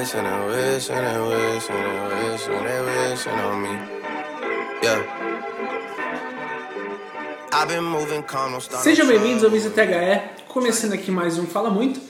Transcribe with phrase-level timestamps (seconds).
[0.00, 3.68] wishing and wishing and wishing and wishing they wishing on me.
[4.82, 5.04] Yeah.
[7.52, 11.44] I've been moving calm, don't start Sejam bem-vindos ao Visita THE, começando aqui mais um
[11.44, 12.00] Fala Muito.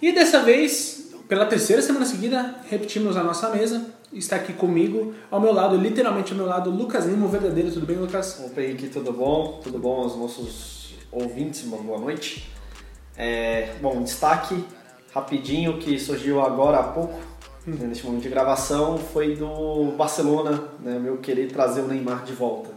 [0.00, 3.84] E dessa vez, pela terceira semana seguida, repetimos a nossa mesa.
[4.12, 7.72] Está aqui comigo, ao meu lado, literalmente ao meu lado, Lucas Lima, o verdadeiro.
[7.72, 8.38] Tudo bem, Lucas?
[8.46, 9.60] Opa, Henrique, tudo bom?
[9.60, 11.64] Tudo bom aos nossos ouvintes?
[11.64, 12.48] Uma boa noite.
[13.16, 14.64] É, bom, destaque
[15.14, 17.18] rapidinho que surgiu agora há pouco,
[17.64, 22.32] né, neste momento de gravação, foi do Barcelona, né, meu querer trazer o Neymar de
[22.32, 22.70] volta.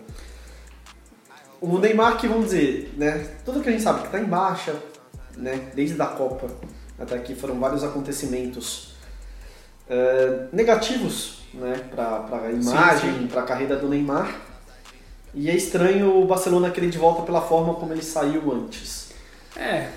[1.59, 4.75] O Neymar que, vamos dizer, né, tudo que a gente sabe que está em baixa,
[5.35, 6.47] né, desde a Copa
[6.99, 8.95] até aqui foram vários acontecimentos
[9.89, 14.41] é, negativos né, para a imagem, para a carreira do Neymar.
[15.33, 19.11] E é estranho o Barcelona querer de volta pela forma como ele saiu antes.
[19.55, 19.91] É,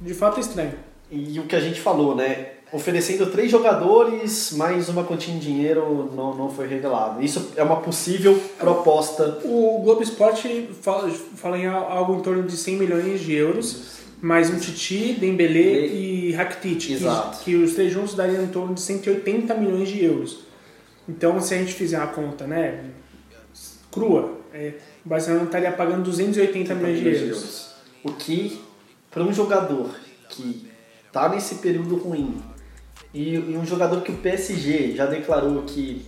[0.00, 0.91] de fato é estranho.
[1.14, 2.52] E o que a gente falou, né?
[2.72, 7.22] Oferecendo três jogadores, mais uma quantia em dinheiro não, não foi revelado.
[7.22, 9.40] Isso é uma possível proposta.
[9.44, 14.48] O Globo Esporte fala, fala em algo em torno de 100 milhões de euros, mais
[14.48, 17.40] um Titi, Dembélé e Rakitic, Exato.
[17.40, 20.46] que, que os três juntos dariam em torno de 180 milhões de euros.
[21.06, 22.86] Então, se a gente fizer a conta, né,
[23.90, 24.72] crua, é,
[25.04, 27.70] o Barcelona estaria pagando 280 milhões de euros.
[28.02, 28.62] O que,
[29.10, 29.90] para um jogador
[30.30, 30.71] que
[31.12, 32.42] tá nesse período ruim
[33.12, 36.04] e, e um jogador que o PSG já declarou que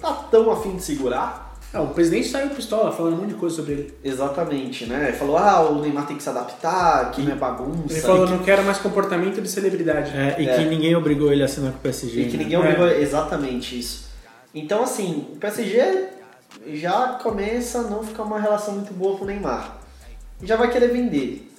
[0.00, 1.44] tá tão afim de segurar,
[1.74, 3.94] Ah, o presidente saiu pistola falando um monte de coisa sobre ele.
[4.04, 5.12] exatamente, né?
[5.12, 7.92] Falou, ah, o Neymar tem que se adaptar, que não é bagunça.
[7.92, 10.16] Ele falou, que- não quero mais comportamento de celebridade.
[10.16, 10.56] É, e É.
[10.56, 12.20] que ninguém obrigou ele a assinar com o PSG.
[12.22, 12.44] E que né?
[12.44, 12.60] ninguém É.
[12.60, 14.06] obrigou exatamente isso.
[14.54, 16.08] Então, assim, o PSG
[16.72, 19.76] já começa a não ficar uma relação muito boa com o Neymar.
[20.40, 21.52] E já vai querer vender.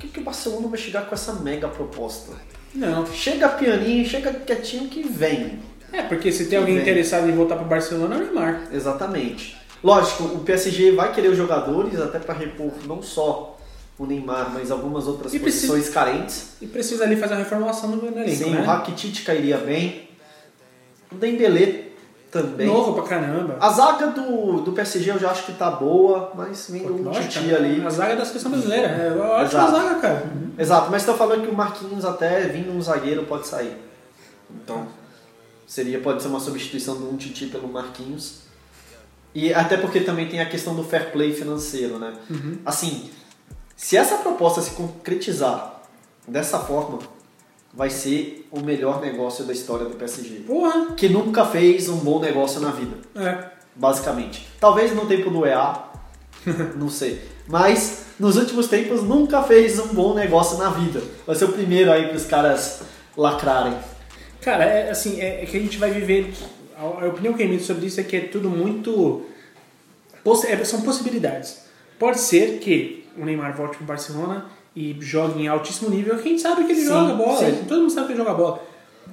[0.00, 2.32] Por que, que o Barcelona vai chegar com essa mega proposta?
[2.74, 3.04] Não.
[3.06, 5.60] Chega pianinho, chega quietinho que vem.
[5.92, 6.82] É, porque se tem alguém Bem.
[6.84, 8.68] interessado em voltar pro Barcelona, é o Neymar.
[8.72, 9.58] Exatamente.
[9.84, 13.58] Lógico, o PSG vai querer os jogadores até para repor não só
[13.98, 16.52] o Neymar, mas algumas outras E precisa- posições carentes.
[16.62, 18.60] E precisa ali fazer a reformulação no no elenco, Sim, né?
[18.62, 20.08] o Rakitic cairia bem.
[21.12, 21.88] O Dembélé
[22.30, 22.66] também.
[22.66, 23.56] Novo pra caramba.
[23.60, 27.54] A zaga do, do PSG eu já acho que tá boa, mas vindo um Titi
[27.54, 27.84] ali.
[27.84, 28.88] A zaga da seleção brasileira.
[28.88, 29.76] É, eu acho Exato.
[29.76, 30.32] a zaga, cara.
[30.56, 33.76] Exato, mas estão falando que o Marquinhos até vindo um zagueiro pode sair.
[34.50, 34.86] Então,
[35.66, 38.40] seria pode ser uma substituição do um Titi pelo Marquinhos.
[39.34, 42.14] E até porque também tem a questão do fair play financeiro, né?
[42.64, 43.10] Assim,
[43.76, 45.82] se essa proposta se concretizar
[46.26, 46.98] dessa forma,
[47.72, 50.40] vai ser o melhor negócio da história do PSG.
[50.46, 50.92] Porra.
[50.96, 52.96] Que nunca fez um bom negócio na vida.
[53.16, 53.44] É.
[53.76, 54.46] basicamente.
[54.60, 55.84] Talvez no tempo do EA,
[56.76, 57.20] não sei.
[57.46, 61.02] Mas nos últimos tempos nunca fez um bom negócio na vida.
[61.26, 62.82] Vai ser o primeiro aí pros caras
[63.16, 63.76] lacrarem.
[64.40, 66.32] Cara, é assim, é, é que a gente vai viver.
[66.76, 69.24] A, a opinião que eu emito sobre isso é que é tudo muito.
[70.24, 71.64] possi- é, são possibilidades.
[71.98, 76.30] Pode ser que o Neymar volte pro Barcelona e jogue em altíssimo nível, que a
[76.30, 77.64] gente sabe que ele Sim, joga bola, sim.
[77.68, 78.62] todo mundo sabe que ele joga bola.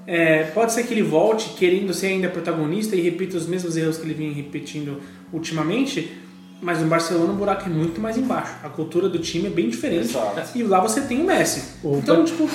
[0.05, 3.97] É, pode ser que ele volte querendo ser ainda protagonista e repita os mesmos erros
[3.97, 5.01] que ele vinha repetindo
[5.33, 6.11] ultimamente,
[6.61, 8.53] mas no Barcelona o buraco é muito mais embaixo.
[8.63, 10.05] A cultura do time é bem diferente.
[10.09, 10.41] Exato.
[10.57, 11.63] E lá você tem o Messi.
[11.83, 11.97] Opa.
[11.97, 12.49] Então, tipo,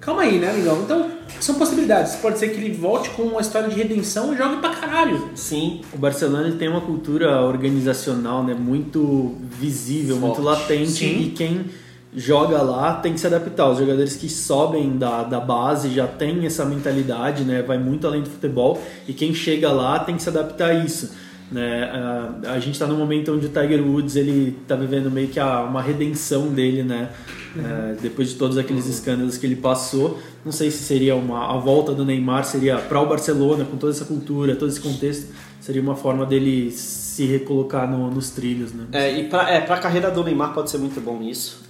[0.00, 0.80] calma aí, né, amigão?
[0.82, 1.10] Então,
[1.40, 2.16] são possibilidades.
[2.16, 5.30] Pode ser que ele volte com uma história de redenção e jogue pra caralho.
[5.36, 10.60] Sim, O Barcelona ele tem uma cultura organizacional né, muito visível, muito Forte.
[10.62, 11.20] latente Sim.
[11.22, 11.66] e quem
[12.14, 13.68] joga lá tem que se adaptar.
[13.70, 18.22] Os jogadores que sobem da, da base já tem essa mentalidade, né, vai muito além
[18.22, 21.12] do futebol e quem chega lá tem que se adaptar a isso.
[21.50, 21.84] Né?
[21.90, 25.40] Ah, a gente está num momento onde o Tiger Woods ele está vivendo meio que
[25.40, 27.08] a, uma redenção dele, né?
[27.56, 30.18] Eh, depois de todos aqueles escândalos que ele passou.
[30.44, 33.92] Não sei se seria uma a volta do Neymar seria para o Barcelona com toda
[33.92, 38.84] essa cultura, todo esse contexto, seria uma forma dele se recolocar no- nos trilhos, né?
[38.92, 41.62] é, e pra, é, pra carreira do Neymar pode ser muito bom isso.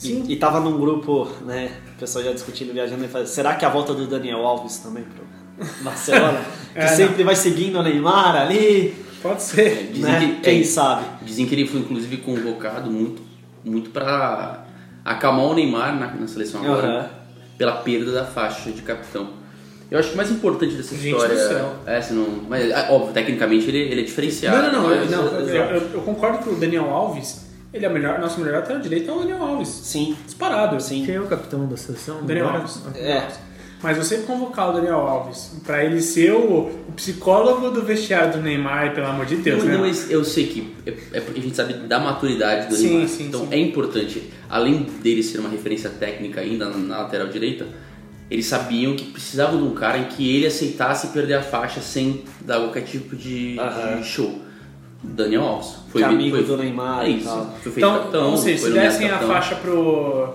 [0.00, 0.24] Sim.
[0.26, 3.64] E, e tava num grupo, né, o pessoal já discutindo, viajando, e falando, será que
[3.64, 6.40] a volta do Daniel Alves também pro Barcelona?
[6.72, 6.96] que É, não.
[6.96, 9.90] sempre vai seguindo o Neymar ali, Pode ser.
[9.92, 10.18] Dizem né?
[10.36, 11.04] que- Quem é, sabe?
[11.22, 13.20] Dizem que ele foi inclusive convocado muito,
[13.62, 14.64] muito para
[15.04, 17.10] acalmar o Neymar na, na seleção agora, Aham.
[17.58, 19.28] pela perda da faixa de capitão.
[19.90, 21.34] Eu acho que o mais importante dessa Gente história.
[21.34, 21.74] do céu.
[21.84, 24.56] É, se não, mas, é, óbvio, tecnicamente ele, ele é diferenciado.
[24.56, 24.96] Não, não, não.
[24.96, 25.74] mas- eu, não, eu, exato.
[25.74, 29.10] eu- eu concordo que o Daniel Alves, ele é o melhor, nosso melhor lateral direito
[29.10, 29.68] é o Daniel Alves.
[29.68, 30.80] Sim, Disparado.
[30.80, 31.04] sim.
[31.06, 32.22] Quem é o capitão da seleção?
[32.24, 32.62] Daniel Agora?
[32.62, 32.82] Alves.
[32.96, 33.28] É.
[33.82, 38.42] Mas você convocar o Daniel Alves pra ele ser o, o psicólogo do vestiário do
[38.42, 39.72] Neymar, pelo amor de Deus, Não, né?
[39.78, 42.88] não, mas eu sei que é, é porque a gente sabe da maturidade do Sim,
[42.90, 43.08] Neymar.
[43.08, 43.48] sim, então sim.
[43.50, 47.66] é importante, além dele ser uma referência técnica ainda na, na lateral direita,
[48.30, 52.22] eles sabiam que precisavam de um cara em que ele aceitasse perder a faixa sem
[52.42, 54.40] dar qualquer tipo de, de show.
[55.02, 55.76] Daniel Alves.
[55.92, 57.46] Que é amigo foi, do Neymar é e isso.
[57.62, 60.34] Foi Então, capitão, ou seja, se foi dessem a faixa pro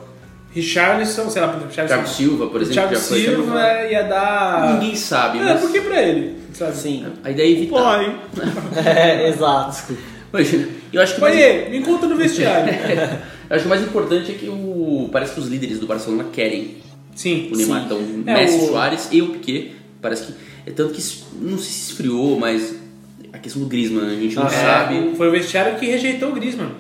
[0.51, 1.95] Richarlison, sei lá, pro Richarlison.
[1.95, 4.73] Thiago Silva, por exemplo, Thiago foi Silva é, ia dar.
[4.73, 6.35] Ninguém sabe, É, mas por que pra ele?
[6.53, 6.75] Sabe?
[6.77, 7.05] Sim.
[7.23, 7.81] a ideia é evitar.
[7.81, 8.15] Pai.
[8.85, 9.93] É, exato.
[10.33, 12.73] Imagina, eu acho que mais, Oiê, me encontra no vestiário.
[13.49, 16.25] eu acho que o mais importante é que o parece que os líderes do Barcelona
[16.31, 16.77] querem
[17.15, 17.49] Sim.
[17.53, 17.79] o Neymar.
[17.81, 17.85] sim.
[17.85, 17.99] Então,
[18.33, 20.33] É, Messi, o- Soares e o Piquet, parece que
[20.67, 21.01] é tanto que
[21.41, 22.75] não sei se esfriou, mas
[23.45, 24.49] questão do Griezmann, a gente não Ah, é.
[24.49, 25.11] sabe.
[25.15, 26.71] Foi o vestiário que rejeitou o Griezmann.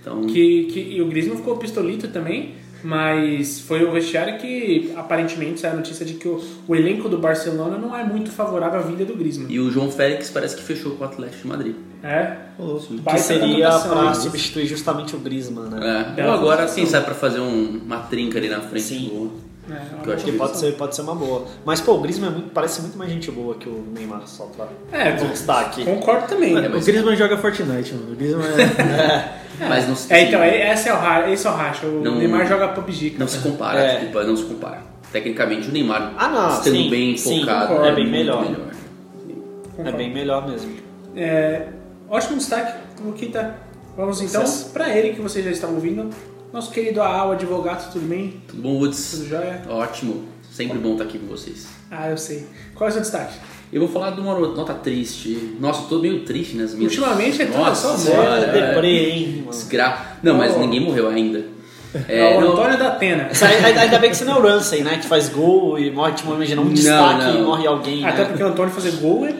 [0.00, 5.60] Então, Que, que, e o Griezmann ficou pistolito também, mas foi o vestiário que aparentemente
[5.60, 8.82] saiu a notícia de que o, o elenco do Barcelona não é muito favorável à
[8.82, 9.50] vinda do Griezmann.
[9.52, 11.74] e o João Félix parece que fechou com o Atlético de Madrid.
[12.02, 12.36] É,
[13.12, 14.14] Que seria né?
[14.14, 16.14] substituir justamente o Griezmann, né?
[16.16, 19.08] É, ou agora, quem sabe, pra fazer um- uma trinca ali na frente Sim.
[19.08, 19.49] do.
[19.68, 21.44] É, Que eu acho Que pode ser, pode ser uma boa.
[21.64, 24.46] Mas, pô, o Griezmann é muito- parece muito mais gente boa que o Neymar, só
[24.46, 25.84] pra É, constar aqui.
[25.84, 26.56] concordo também.
[26.56, 28.12] É, mas- O Griezmann joga Fortnite, mano.
[28.12, 28.46] O Griezmann
[29.60, 29.68] é...
[29.68, 31.86] Mas não se, É, então, é- esse é o, ra- esse é o racha.
[31.86, 33.16] O Não- Neymar joga PUBG.
[33.18, 33.90] não se compara, É.
[33.96, 34.82] desculpa, não se compara.
[35.12, 37.88] Tecnicamente, o Neymar Ah, não, estando sim, bem sim, focado concordo.
[37.88, 38.44] É bem muito melhor.
[39.84, 40.72] É bem melhor mesmo.
[41.16, 41.66] É,
[42.08, 42.72] ótimo destaque,
[43.04, 43.54] Luquita.
[43.96, 44.70] Vamos então Sucesso.
[44.72, 46.08] para ele que vocês já estavam ouvindo.
[46.52, 48.42] Nosso querido Aal, advogado, tudo bem?
[48.48, 49.10] Tudo bom, Woods?
[49.12, 49.62] Tudo jóia?
[49.68, 50.24] Ótimo.
[50.50, 51.68] Sempre bom estar aqui com vocês.
[51.90, 52.46] Ah, eu sei.
[52.74, 53.34] Qual é o seu destaque?
[53.72, 55.56] Eu vou falar de uma nota triste.
[55.60, 56.92] Nossa, eu tô meio triste nas minhas.
[56.92, 58.52] Ultimamente é tudo Nossa só morte, é.
[58.72, 59.44] Deprê, hein.
[59.48, 59.96] Desgra...
[60.22, 60.58] Não, mas Oh.
[60.58, 61.44] ninguém morreu ainda.
[62.08, 63.28] É, o não- Antônio da Atena.
[63.80, 64.98] Ainda bem que você não é o Ramsey, né?
[64.98, 67.38] Que faz gol e morre, tipo, imagina, um Não, destaque não.
[67.38, 68.24] e morre alguém, Até né?
[68.26, 69.34] porque o Antônio fazer gol é.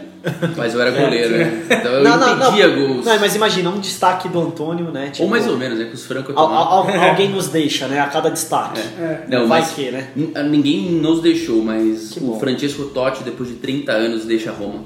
[0.56, 1.62] Mas eu era goleiro, né?
[1.70, 2.48] Então eu Não, não, não.
[2.48, 3.06] impedia gols.
[3.06, 5.08] Não, mas imagina, um destaque do Antônio, né?
[5.10, 5.86] Tipo, Ou mais ou menos, né?
[5.86, 7.98] Com os francos al- al- al- alguém nos deixa, né?
[8.00, 8.80] A cada destaque.
[8.80, 9.24] é.
[9.28, 10.10] Não, Vai mas que, né?
[10.50, 12.38] Ninguém nos deixou, mas Que o bom.
[12.40, 14.84] Francesco Totti, depois de 30 anos, deixa Roma.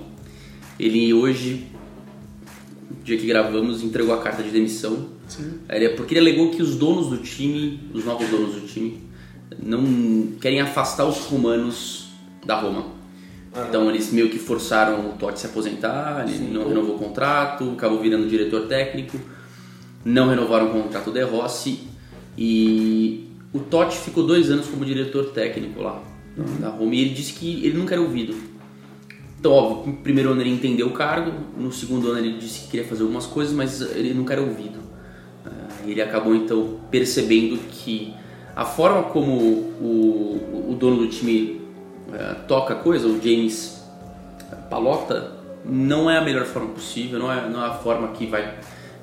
[0.78, 1.66] Ele hoje,
[2.90, 5.06] no dia que gravamos, entregou a carta de demissão.
[5.28, 5.54] Sim.
[5.68, 9.02] Ele- Porque ele alegou que os donos do time, os novos donos do time,
[9.60, 12.08] não querem afastar os romanos
[12.44, 12.86] da Roma.
[13.56, 17.70] Então eles meio que forçaram o Totti a se aposentar, ele não renovou o contrato,
[17.70, 19.18] acabou virando diretor técnico,
[20.04, 21.86] não renovaram o contrato De Rossi
[22.36, 26.02] e o Totti ficou dois anos como diretor técnico lá
[26.58, 28.34] da Roma e ele disse que ele nunca era ouvido.
[29.38, 32.70] Então, óbvio, no primeiro ano ele entendeu o cargo, no segundo ano ele disse que
[32.72, 34.80] queria fazer algumas coisas, mas ele nunca era ouvido.
[35.46, 38.14] Ah, ele acabou então percebendo que
[38.56, 41.63] a forma como o, o dono do time
[42.14, 43.82] eh, toca a coisa, o James
[44.70, 45.32] Palota,
[45.64, 48.54] não é a melhor forma possível, não é, não é a forma que vai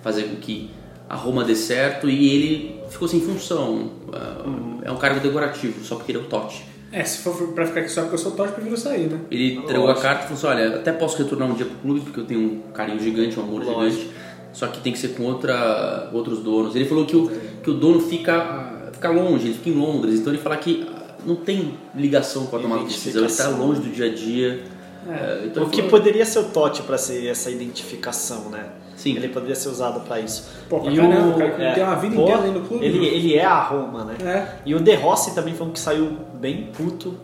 [0.02, 0.70] fazer com que
[1.10, 3.92] a Roma dê certo e ele ficou sem função.
[4.14, 4.44] Ah,
[4.84, 6.66] É um cargo decorativo, só porque ele é o Totti.
[6.92, 9.20] É, se for pra ficar aqui só porque eu sou Totti, prefiro sair, né?
[9.30, 12.02] Ele entregou a carta e falou assim: olha, até posso retornar um dia pro clube
[12.02, 13.92] porque eu tenho um carinho gigante, um amor Lógico.
[13.92, 14.10] gigante,
[14.54, 16.76] só que tem que ser com outra, outros donos.
[16.76, 17.30] Ele falou que o,
[17.64, 20.86] que o dono fica, fica longe, ele fica em Londres, então ele fala que
[21.26, 24.64] não tem ligação com a tomada de decisão, ele está longe do dia a dia.
[25.10, 28.66] É, então O que falou- poderia ser o Totti pra ser essa identificação, né?
[28.96, 29.16] Sim.
[29.16, 30.48] Ele poderia ser usado pra isso.
[30.70, 32.86] Pô, pra caramba, o cara que tem uma vida inteira dentro do clube.
[32.86, 34.16] Ele, ele é a Roma, né?
[34.24, 34.48] É.
[34.64, 37.16] E o De Rossi também foi um que saiu bem puto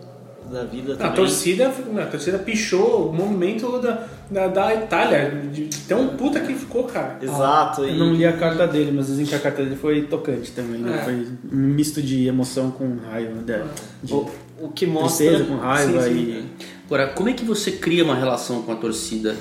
[0.52, 1.14] da vida A também.
[1.14, 1.68] torcida,
[2.02, 7.18] a torcida pichou o movimento da, da, da Itália, de tão puta que ficou, cara.
[7.22, 7.84] Exato.
[7.84, 10.52] Eu e- não li a carta dele, mas dizem que a carta dele foi tocante
[10.52, 11.00] também, né?
[11.00, 11.04] É.
[11.04, 11.14] Foi
[11.52, 13.66] um misto de emoção com raiva, né?
[14.04, 14.30] de O,
[14.62, 15.26] o que mostra.
[15.28, 16.20] tristeza com raiva Sim, sim.
[16.20, 16.46] e...
[16.86, 19.36] Agora, como é que você cria uma relação com a torcida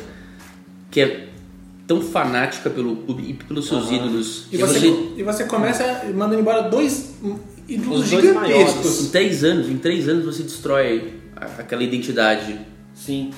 [0.91, 1.29] que é
[1.87, 4.49] tão fanática pelo clube e pelos seus ídolos?
[4.51, 7.15] E você, e você começa mandando embora dois
[7.69, 9.01] ídolos Os dois maiores.
[9.03, 11.21] Em três anos, em três anos você destrói
[11.59, 12.59] aquela identidade.
[12.95, 13.31] Sim.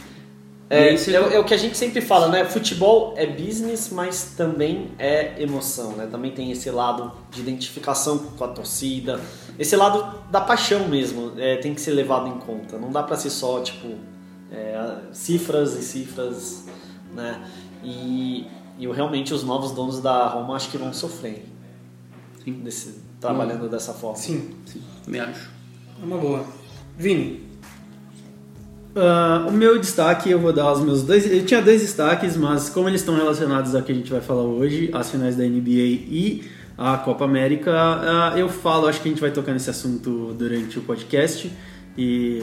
[0.70, 2.44] E É, você- é, é o que a gente sempre fala, né?
[2.44, 6.06] Futebol é business, mas também é emoção, né?
[6.10, 9.18] Também tem esse lado de identificação com a torcida,
[9.58, 12.76] esse lado da paixão mesmo, é, tem que ser levado em conta.
[12.78, 13.94] Não dá pra ser só, tipo,
[14.52, 16.64] é, cifras e cifras,
[17.14, 17.40] né?
[17.82, 18.46] E,
[18.78, 21.46] e realmente os novos donos da Roma acho que vão sofrer
[22.44, 22.52] Sim.
[22.62, 24.16] desse, trabalhando dessa forma.
[24.16, 25.50] Sim, Sim, também acho.
[26.00, 26.44] é uma boa.
[26.96, 27.46] Vini,
[28.96, 31.30] Ah, o meu destaque, eu vou dar os meus dois.
[31.30, 34.42] Eu tinha dois destaques, mas como eles estão relacionados ao que a gente vai falar
[34.42, 35.70] hoje, as finais da NBA
[36.08, 36.44] e
[36.76, 40.78] a Copa América, ah, eu falo, acho que a gente vai tocar nesse assunto durante
[40.78, 41.50] o podcast
[41.96, 42.42] e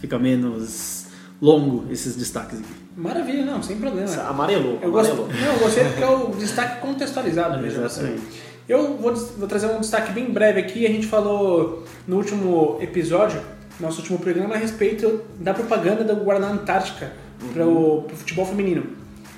[0.00, 1.06] fica menos
[1.40, 2.72] longo esses destaques aqui.
[2.96, 4.10] maravilha, não, sem problema.
[4.22, 5.28] Amarelou, Eu amarelou.
[5.28, 7.84] não, eu gostei porque é o destaque contextualizado mesmo.
[7.84, 8.18] Exatamente.
[8.18, 8.51] assim.
[8.68, 10.86] Eu vou, vou trazer um destaque bem breve aqui.
[10.86, 13.40] A gente falou no último episódio
[13.80, 17.12] nosso último programa a respeito da propaganda do Guaraná Antártica
[17.52, 18.84] para o futebol feminino.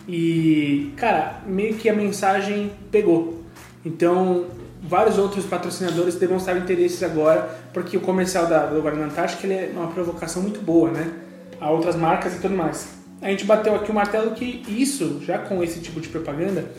[0.07, 3.43] E, cara, meio que a mensagem pegou.
[3.85, 4.47] Então,
[4.83, 9.73] vários outros patrocinadores demonstraram interesse agora, porque o comercial da, do Guaraná Antártica ele é
[9.75, 11.11] uma provocação muito boa, né?
[11.59, 12.89] A outras marcas e tudo mais.
[13.23, 16.71] A gente bateu aqui o martelo que isso, já com esse tipo de propaganda,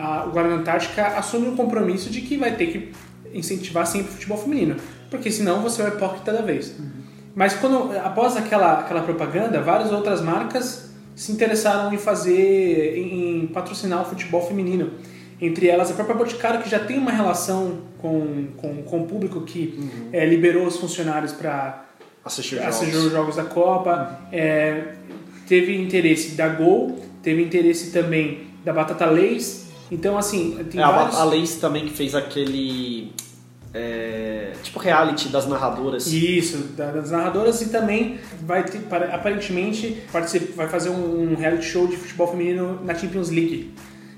[0.00, 2.92] a, o Guaraná Antártica assume um compromisso de que vai ter que
[3.32, 4.76] incentivar sempre o futebol feminino,
[5.10, 6.74] porque senão você é o hipócrita da vez.
[7.34, 13.46] Mas quando após aquela, aquela propaganda, várias outras marcas se interessaram em fazer, em, em
[13.46, 14.90] patrocinar o futebol feminino.
[15.40, 19.40] Entre elas a própria Boticário, que já tem uma relação com, com, com o público
[19.42, 19.78] que
[20.12, 21.84] eh, liberou os funcionários para
[22.22, 23.06] Assistir assistir jogos.
[23.06, 24.20] os jogos da Copa.
[24.30, 24.94] É,
[25.48, 29.69] teve interesse da Gol, teve interesse também da Batata Lays.
[29.90, 31.16] Então, assim, tem É, a, vários...
[31.16, 33.12] a Lace também que fez aquele.
[33.72, 36.06] é, tipo reality das narradoras.
[36.08, 40.02] Isso, da- das narradoras e também vai ter, para- aparentemente,
[40.56, 43.72] vai fazer um reality show de futebol feminino na Champions League.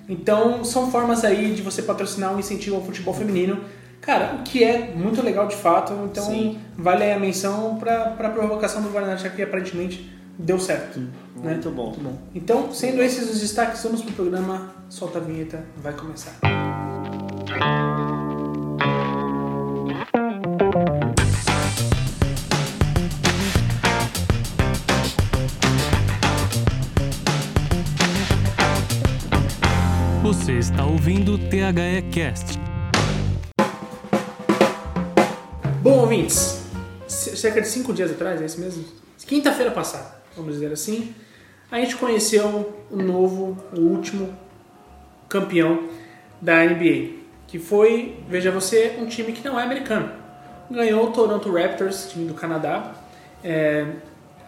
[0.09, 3.59] Então, são formas aí de você patrocinar um incentivo ao futebol feminino.
[4.01, 6.59] Cara, o que é muito legal de fato, então Sim.
[6.77, 10.99] vale aí a menção para a provocação do Guaraná, que aparentemente deu certo.
[11.01, 11.11] né?
[11.53, 11.95] Muito bom.
[12.35, 14.75] Então, sendo esses os destaques, vamos pro programa.
[14.89, 16.39] Solta a vinheta, vai começar.
[30.23, 32.59] Você está ouvindo o THE Cast.
[35.83, 36.63] Bom, ouvintes,
[37.07, 38.85] cerca de cinco dias atrás, é isso mesmo?
[39.27, 41.15] Quinta-feira passada, vamos dizer assim,
[41.71, 44.37] a gente conheceu o novo, o último
[45.29, 45.89] campeão
[46.41, 47.15] da NBA,
[47.47, 50.11] que foi, veja você, um time que não é americano.
[50.71, 52.95] Ganhou o Toronto Raptors, time do Canadá,
[53.43, 53.87] é,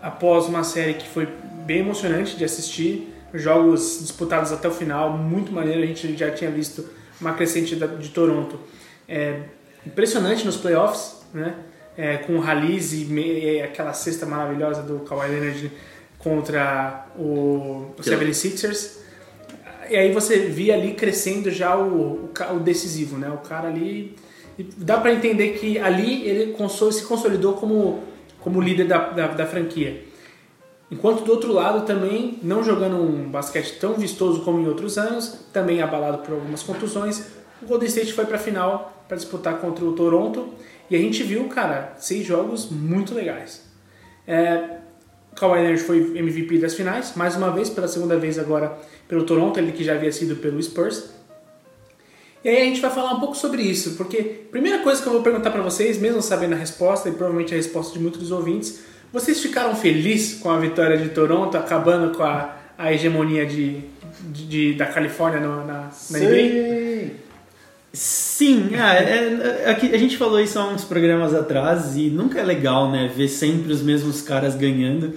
[0.02, 1.26] após uma série que foi
[1.64, 6.50] bem emocionante de assistir, jogos disputados até o final, muito maneiro, a gente já tinha
[6.50, 6.88] visto
[7.20, 8.60] uma crescente de Toronto.
[9.08, 9.40] É,
[9.86, 11.54] impressionante nos playoffs, né?
[11.96, 15.70] É, com o Ralease e me- e aquela cesta maravilhosa do Kawhi Leonard
[16.18, 18.98] contra o, o 76ers.
[19.88, 23.28] E aí você via ali crescendo já o, o, o decisivo, né?
[23.30, 24.16] O cara ali...
[24.76, 28.02] Dá pra entender que ali ele consol- se consolidou como,
[28.40, 30.04] como líder da, da, da franquia.
[30.90, 35.46] Enquanto do outro lado também, não jogando um basquete tão vistoso como em outros anos,
[35.52, 37.24] também abalado por algumas contusões,
[37.62, 40.54] o Golden State foi para a final para disputar contra o Toronto
[40.90, 43.62] e a gente viu, cara, seis jogos muito legais.
[44.26, 44.78] É,
[45.36, 48.76] Kawhi Leonard foi MVP das finais, mais uma vez, pela segunda vez agora
[49.08, 51.10] pelo Toronto, ele que já havia sido pelo Spurs.
[52.44, 55.12] E aí a gente vai falar um pouco sobre isso, porque primeira coisa que eu
[55.14, 58.30] vou perguntar para vocês, mesmo sabendo a resposta, e provavelmente a resposta de muitos dos
[58.30, 58.80] ouvintes,
[59.12, 63.80] vocês ficaram felizes com a vitória de Toronto, acabando com a, a hegemonia de,
[64.30, 66.93] de- de- da Califórnia no- na, na NBA?
[67.94, 72.40] Sim, é, é, é que a gente falou isso há uns programas atrás e nunca
[72.40, 73.08] é legal, né?
[73.14, 75.14] Ver sempre os mesmos caras ganhando.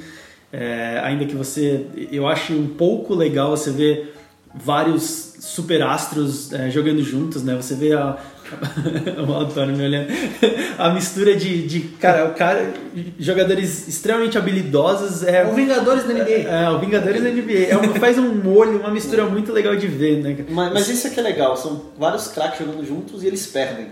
[0.53, 1.87] É, ainda que você.
[2.11, 4.13] Eu acho um pouco legal você ver
[4.53, 7.55] vários superastros é, jogando juntos, né?
[7.55, 8.15] Você vê a.
[9.27, 10.07] o Antônio me olhando.
[10.77, 12.71] A mistura de, de cara, o cara,
[13.19, 15.23] jogadores extremamente habilidosos.
[15.23, 16.29] É, O Vingadores da NBA.
[16.49, 17.67] é, o Vingadores da NBA.
[17.69, 20.37] É uma- faz um molho, uma mistura muito legal de ver, né?
[20.49, 23.87] Mas, mas isso é que é legal, são vários craques jogando juntos e eles perdem.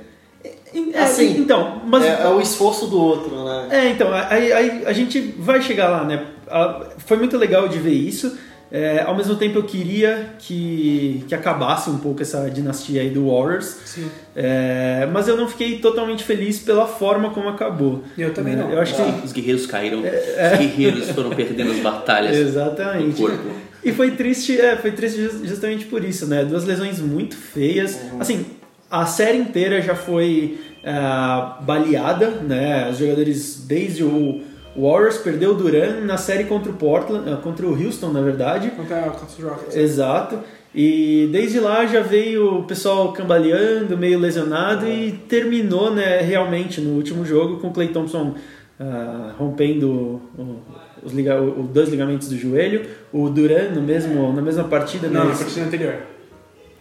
[0.93, 3.67] É, Assim, então, mas É, é o esforço do outro, né?
[3.71, 6.25] É, então, aí, aí a gente vai chegar lá, né?
[6.47, 8.37] A- Foi muito legal de ver isso.
[8.77, 13.27] É, ao mesmo tempo, eu queria que, que acabasse um pouco essa dinastia aí do
[13.29, 13.77] Warriors.
[13.85, 14.09] Sim.
[14.35, 18.03] É, mas eu não fiquei totalmente feliz pela forma como acabou.
[18.17, 18.69] Eu também É, não.
[18.69, 21.81] Eu acho Os guerreiros caíram, os guerreiros foram perdendo as que.
[21.83, 23.21] batalhas do Exatamente.
[23.21, 23.49] corpo.
[23.81, 26.43] E foi triste, é, foi triste jus- justamente por isso, né?
[26.43, 27.97] Duas lesões muito feias.
[28.19, 28.45] Assim,
[28.91, 32.89] a série inteira já foi ah, baleada, né?
[32.91, 34.41] Os jogadores desde o
[34.77, 38.71] Warriors perdeu o Duran na série contra o Portland, ah, contra o Houston, na verdade.
[38.71, 39.75] Contra, contra os Rockets.
[39.75, 40.39] Exato.
[40.73, 46.95] E desde lá já veio o pessoal cambaleando, meio lesionado e terminou, né, realmente no
[46.97, 48.35] último jogo com o Clay Thompson
[48.77, 49.89] ah, rompendo
[50.37, 50.59] o-
[51.01, 52.81] os, liga, os dois ligamentos do joelho,
[53.13, 55.95] o Duran no mesmo, na mesma partida, Não, na partida anterior.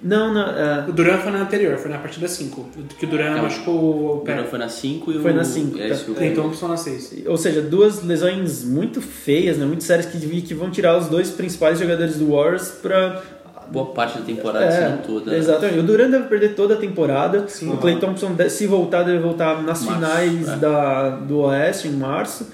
[0.02, 2.68] Não, não, ah, O Duran foi na anterior, foi na partida 5.
[2.98, 3.42] Que o Duran Não.
[3.42, 4.34] machucou o O pé.
[4.34, 5.22] Duran foi na 5 e o.
[5.22, 5.96] Foi na cinco, É tá.
[6.14, 7.24] Clay Thompson na 6.
[7.26, 11.30] ou seja, duas lesões muito feias, né, muito sérias que, que vão tirar os dois
[11.30, 13.22] principais jogadores do Warriors para
[13.70, 15.30] boa parte da temporada, se não toda.
[15.30, 15.38] né?
[15.38, 15.78] Exatamente.
[15.78, 17.46] O Durant deve perder toda a temporada.
[17.48, 17.72] Sim.
[17.72, 20.56] o Clay Thompson, se voltar, deve voltar nas Março, finais é.
[20.56, 22.46] da, do Oeste, em março.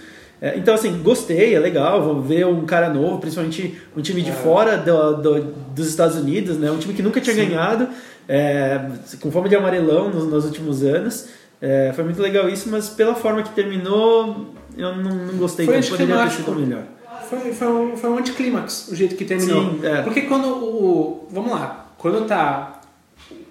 [0.43, 2.03] É, então, assim, gostei, é legal.
[2.03, 4.25] Vou ver um cara novo, principalmente um time É.
[4.25, 5.43] de fora do, do-
[5.75, 6.71] dos Estados Unidos, né?
[6.71, 7.89] Um time que nunca tinha ganhado,
[8.29, 8.81] é,
[9.21, 11.29] com fome de amarelão nos, nos últimos anos.
[11.61, 14.47] É, foi muito legal isso, mas pela forma que terminou,
[14.79, 15.91] eu não, não gostei Foi tanto.
[15.91, 16.85] Poderia ter sido melhor.
[17.29, 19.63] Foi, foi, um, foi um anticlímax o jeito que terminou.
[19.75, 20.01] Sim, é.
[20.03, 21.29] Porque quando o.
[21.31, 22.81] Vamos lá, quando tá.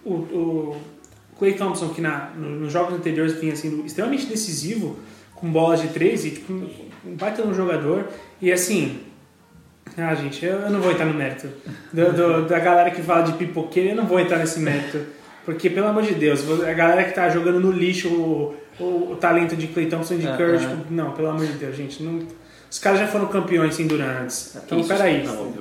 [0.04, 0.78] O, o
[1.38, 4.98] Clay Thompson, que na, no- nos jogos anteriores vinha sendo extremamente decisivo,
[5.40, 8.08] com bolas de três, e tipo, um baita no jogador,
[8.42, 9.00] e assim.
[9.98, 11.48] Ah, gente, eu, eu não vou entrar no mérito.
[11.92, 15.00] Do- do- da galera que fala de pipoqueiro, eu não vou entrar nesse mérito.
[15.44, 19.16] Porque, pelo amor de Deus, a galera que tá jogando no lixo o, o, o
[19.16, 20.60] talento de Clay Thompson e de É, Curry, é.
[20.60, 22.04] tipo, não, pelo amor de Deus, gente.
[22.04, 22.20] Não,
[22.70, 24.56] os caras já foram campeões sem Durant antes.
[24.64, 25.26] Então, peraí.
[25.26, 25.52] não,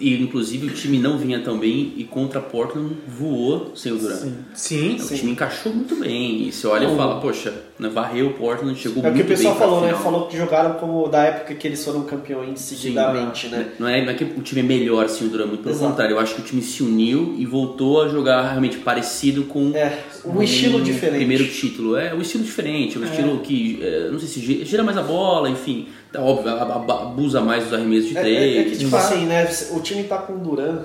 [0.00, 4.32] E inclusive o time não vinha tão bem e contra Portland voou sem o Durant.
[4.54, 6.46] Sim, O time encaixou muito bem.
[6.48, 9.26] E você olha e fala, poxa, né, varreu o Portland, chegou É o que muito
[9.26, 9.94] o pessoal bem falou, né?
[9.94, 13.68] Falou que jogaram como da época que eles foram campeões Sim, seguidamente, né?
[13.78, 15.90] Não é, não é que o time é melhor sem o Durant, muito pelo Exato.
[15.90, 16.14] contrário.
[16.14, 19.98] Eu acho que o time se uniu e voltou a jogar realmente parecido com É,
[20.24, 21.16] um estilo o diferente.
[21.18, 21.96] primeiro título.
[21.96, 25.02] É um estilo diferente, um estilo que, é, não sei se gi- gira mais a
[25.02, 25.86] bola, enfim.
[26.16, 26.52] Tá óbvio,
[26.92, 28.56] abusa mais dos arremessos de É, três.
[28.56, 29.48] é, é que, tipo assim, né?
[29.72, 30.80] O time tá com o Duran,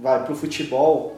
[0.00, 1.16] vai pro futebol.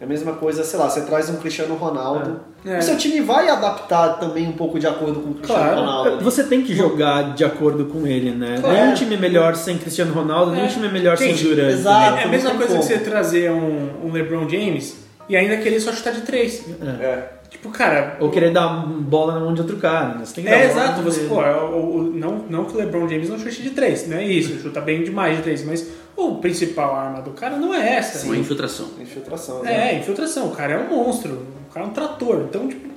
[0.00, 2.40] É a mesma coisa, sei lá, você traz um Cristiano Ronaldo.
[2.64, 2.78] É.
[2.78, 5.80] O seu time vai adaptar também um pouco de acordo com o Cristiano Claro.
[5.80, 6.10] Ronaldo.
[6.18, 6.22] né?
[6.22, 8.58] Você tem que jogar de acordo com ele, né?
[8.60, 8.76] Claro.
[8.76, 10.68] Nenhum time é melhor sem Cristiano Ronaldo, nenhum É.
[10.68, 11.70] time é melhor Gente, sem Durant.
[11.72, 12.14] exato.
[12.14, 12.22] né?
[12.22, 12.82] É a mesma coisa que como.
[12.84, 14.96] você trazer um, um LeBron James
[15.28, 16.64] e ainda querer só chutar de três.
[17.00, 17.28] É.
[17.50, 18.16] Tipo, cara.
[18.20, 20.24] Ou querer dar bola na mão de outro cara, né?
[20.24, 21.02] Você tem que dar É, bola exato.
[21.02, 24.06] Você, pô, é o- o- não, não que o LeBron James não chute de três,
[24.06, 24.60] não é isso.
[24.60, 28.26] Chuta bem demais de três, mas o principal arma do cara não é essa.
[28.26, 28.90] Uma infiltração.
[29.00, 29.94] Infiltração, né?
[29.94, 30.48] É, infiltração.
[30.48, 31.46] O cara é um monstro.
[31.70, 32.44] O cara é um trator.
[32.48, 32.88] Então, tipo.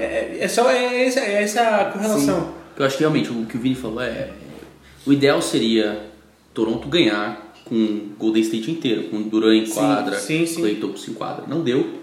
[0.00, 2.52] É, é só é essa, é essa correlação.
[2.76, 4.30] Eu acho que realmente o que o Vini falou é.
[5.06, 6.02] O ideal seria
[6.54, 10.60] Toronto ganhar com Golden State inteiro, com Durant em Sim, quadra, sim, sim.
[10.60, 11.44] Clay Thompson em quadra.
[11.48, 11.98] Não deu.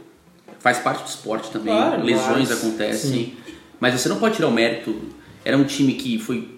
[0.65, 1.75] Faz parte do esporte também.
[1.75, 3.37] Claro, Lesões mas- acontecem.
[3.79, 4.99] Mas você não pode tirar o mérito.
[5.43, 6.57] Era um time que foi.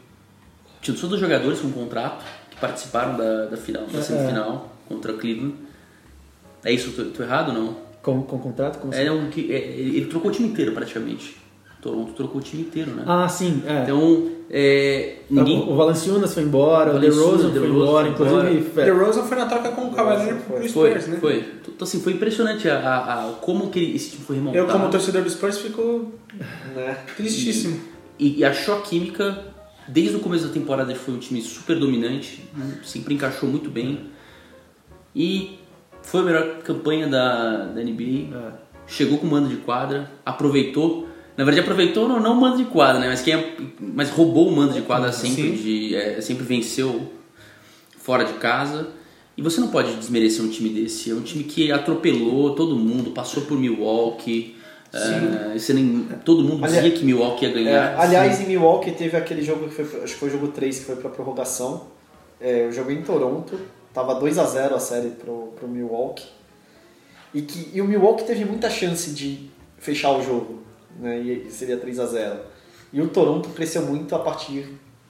[0.82, 4.02] Tinha só dois jogadores com contrato que participaram da, da final, da É.
[4.02, 5.56] semifinal contra Cleveland.
[6.64, 6.94] É isso?
[6.94, 7.78] Tô, tô errado ou não?
[8.02, 8.80] Com, com contrato?
[8.80, 11.36] Como É um que, é, ele trocou o time inteiro praticamente.
[11.88, 13.04] Toronto trocou o time inteiro, né?
[13.06, 13.64] Ah, sim.
[13.66, 13.84] É.
[13.84, 15.60] Então, é, ninguém.
[15.70, 18.70] O Valanciunas foi embora, o DeRozan foi DeRozan embora, foi inclusive...
[18.72, 21.18] The Rosen foi na troca com o Leonard pro Foi, Spurs, né?
[21.20, 21.38] foi.
[21.68, 24.58] Então, assim, foi impressionante a, a- a- como que esse time foi remontado.
[24.66, 26.12] Eu, como torcedor do Spurs, fico
[26.76, 26.98] Né?
[27.16, 27.80] tristíssimo.
[28.20, 29.46] E, e achou a química,
[29.88, 32.44] desde o começo da temporada ele foi um time super dominante,
[32.84, 34.08] sempre encaixou muito bem.
[35.16, 35.58] E
[36.02, 38.36] foi a melhor campanha da, da NBA.
[38.36, 38.52] É.
[38.88, 41.08] Chegou com mando de quadra, aproveitou.
[41.38, 43.08] Na verdade, aproveitou não, não o mando de quadra, né?
[43.10, 45.52] Mas, quem é- mas roubou o mando de quadra sempre, Sim.
[45.56, 47.12] de, é, sempre venceu
[48.00, 48.88] fora de casa.
[49.38, 51.12] E você não pode desmerecer um time desse.
[51.12, 54.56] É um time que atropelou todo mundo, passou por Milwaukee.
[54.92, 58.00] É, você nem, todo mundo Ali- dizia que Milwaukee ia É, ganhar.
[58.00, 60.86] aliás, em Milwaukee teve aquele jogo que foi, acho que foi o jogo 3 que
[60.86, 61.84] foi pra prorrogação.
[62.42, 63.60] É, eu joguei em Toronto,
[63.94, 66.26] tava 2 a 0 a série pro, pro Milwaukee.
[67.34, 70.62] E, que, e o Milwaukee teve muita chance de fechar o jogo,
[71.00, 71.20] né?
[71.20, 72.40] E seria 3 a 0
[72.92, 74.68] E o Toronto cresceu muito a partir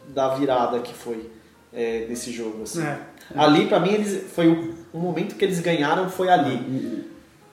[0.08, 1.30] da virada que foi
[1.74, 2.64] é, desse jogo.
[2.64, 2.82] assim.
[2.82, 3.00] É.
[3.36, 6.56] Ali, pra mim, eles, foi o, o momento que eles ganharam foi ali.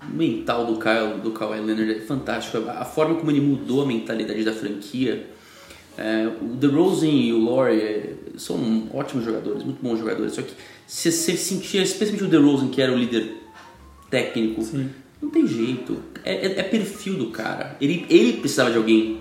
[0.02, 2.68] O mental do Kyle, do Kawhi Leonard é fantástico.
[2.68, 5.26] A forma como ele mudou a mentalidade da franquia.
[5.96, 10.32] É, o DeRozan e o Laurie é, são ótimos jogadores, muito bons jogadores.
[10.32, 10.52] Só que
[10.86, 13.36] você, sentia, especialmente o DeRozan, que era o líder
[14.10, 14.62] técnico,
[15.24, 15.96] não tem jeito.
[16.24, 17.76] É, é- é perfil do cara.
[17.80, 19.18] Ele, ele precisava de alguém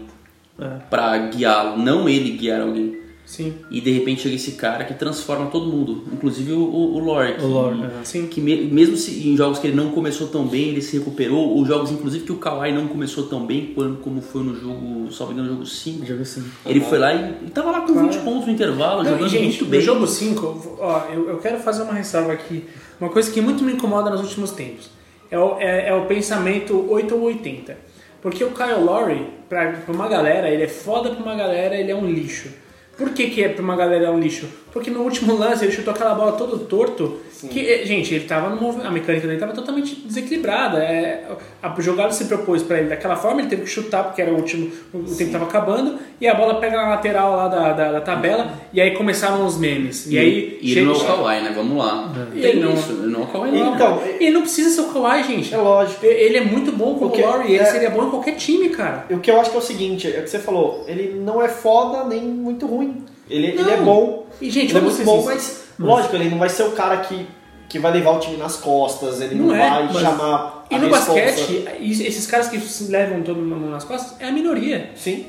[0.60, 0.68] É.
[0.90, 3.02] pra guiá-lo, não ele guiar alguém.
[3.26, 3.54] Sim.
[3.72, 7.46] E de repente chega esse cara que transforma todo mundo, inclusive o, o, o que-
[7.46, 8.04] O é.
[8.04, 8.28] Sim.
[8.28, 11.56] que me- mesmo se em jogos que ele não começou tão bem, ele se recuperou,
[11.56, 15.10] ou jogos inclusive que o Kawhi não começou tão bem, quando, como foi no jogo,
[15.10, 16.06] só me engano, no jogo 5.
[16.06, 16.44] Jogo assim.
[16.66, 19.30] Ele foi lá e, e tava lá com 20 pontos no intervalo, Não, jogando e,
[19.30, 19.82] gente, muito no bem.
[19.82, 22.66] jogo 5, ó, eu, eu quero fazer uma ressalva aqui.
[23.00, 24.90] Uma coisa que muito me incomoda nos últimos tempos
[25.34, 27.76] é o, é, é o pensamento 8 ou 80.
[28.22, 31.92] Porque o Kyle Lowry, pra, pra uma galera, ele é foda pra uma galera, ele
[31.92, 32.50] é um lixo.
[32.98, 34.48] Por que, que é pra uma galera é um lixo?
[34.72, 38.50] Porque no último lance ele chutou aquela bola todo torto Que, eh, gente, ele tava
[38.50, 40.78] no movimento, a mecânica dele tava totalmente desequilibrada.
[40.80, 41.26] É,
[41.62, 44.36] a jogada se propôs pra ele daquela forma, ele teve que chutar porque era o
[44.38, 48.02] último, o tempo tava acabando, e a bola pega na lateral lá da, da, da
[48.02, 50.08] tabela, e aí começaram os memes.
[50.10, 51.52] E, aí e ele não é o Kawhi, né?
[51.54, 52.14] Vamos lá.
[52.34, 53.76] E Tem ele não- isso, não é o Kawhi não.
[53.76, 55.54] Então, Ele não precisa ser o Kawhi, gente.
[55.54, 56.06] é lógico.
[56.06, 58.70] Ele é muito bom como Porque o Laurie, ele é- seria bom em qualquer time,
[58.70, 59.06] cara.
[59.10, 61.42] O que eu acho que é o seguinte, é o que você falou, ele não
[61.42, 62.93] é foda nem muito ruim.
[63.30, 65.44] Ele, ele é bom, E, gente, ele é muito bom, sinceros.
[65.80, 67.26] mas lógico, ele não vai ser o cara que,
[67.70, 70.76] que vai levar o time nas costas, ele não, Não é, vai mas- chamar E
[70.76, 71.22] a no responsa.
[71.22, 74.92] basquete, esses caras que se levam todo mundo nas costas é a minoria.
[74.96, 75.26] Sim.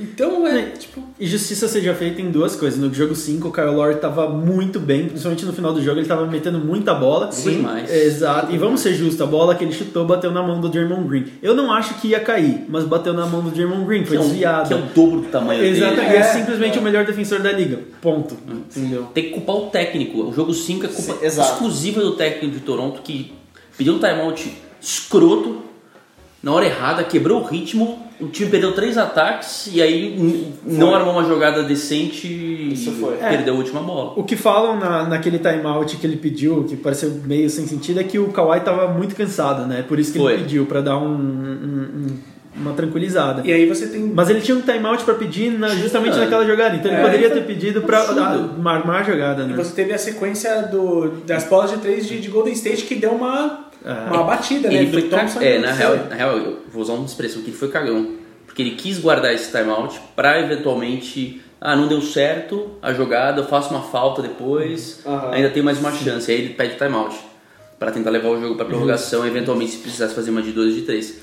[0.00, 1.02] Então é, tipo.
[1.18, 2.78] E justiça seja feita em duas coisas.
[2.78, 6.06] No jogo 5, o Kyle Lowry tava muito bem, principalmente no final do jogo, ele
[6.06, 7.32] tava metendo muita bola.
[7.32, 7.56] Sim.
[7.56, 7.90] demais.
[7.92, 8.52] Exato.
[8.54, 11.24] E vamos ser justos, a bola que ele chutou bateu na mão do Draymond Green.
[11.42, 14.22] Eu não acho que ia cair, mas bateu na mão do Draymond Green, foi que,
[14.22, 14.68] é um, desviado.
[14.68, 16.00] que é o dobro do tamanho Exatamente.
[16.06, 16.16] dele.
[16.16, 17.80] É, É, simplesmente o melhor defensor da liga.
[18.00, 18.36] Ponto.
[18.48, 19.04] Entendeu?
[19.12, 20.22] Tem que culpar o técnico.
[20.28, 21.52] O jogo 5 é culpa Sim, exato.
[21.54, 23.32] exclusiva do técnico de Toronto que
[23.76, 25.67] pediu um timeout escroto
[26.42, 30.16] na hora errada, quebrou o ritmo, o time perdeu três ataques e aí
[30.64, 32.26] não armou uma jogada decente
[32.72, 33.16] Isso e foi.
[33.16, 34.12] perdeu a última bola.
[34.16, 38.04] O que falam na, naquele timeout que ele pediu, que pareceu meio sem sentido, é
[38.04, 39.84] que o Kawhi tava muito cansado, né?
[39.86, 40.34] Por isso que Foi.
[40.34, 42.18] ele pediu, pra dar um- um- um-
[42.60, 43.42] uma tranquilizada.
[43.44, 44.00] E aí você tem.
[44.12, 47.04] Mas ele tinha um timeout pra pedir na- justamente Ah, naquela jogada, então ele é,
[47.04, 48.20] poderia foi ter pedido pra absurdo.
[48.20, 49.54] ah, armar a jogada, E né?
[49.56, 53.12] você teve a sequência do, das bolas de três de, de Golden State que deu
[53.12, 53.92] uma, É.
[54.12, 54.74] uma batida, né?
[54.74, 57.50] Ele foi ca- Thompson é, na real, na real, eu vou usar uma expressão que
[57.50, 58.14] ele foi cagão.
[58.46, 61.42] Porque ele quis guardar esse timeout pra eventualmente.
[61.60, 65.32] Ah, não deu certo a jogada, eu faço uma falta depois, Aham.
[65.32, 66.30] ainda tem mais uma chance.
[66.30, 67.16] Aí ele pede timeout
[67.78, 70.74] pra tentar levar o jogo pra prorrogação e eventualmente se precisasse fazer uma de dois
[70.74, 71.18] de três.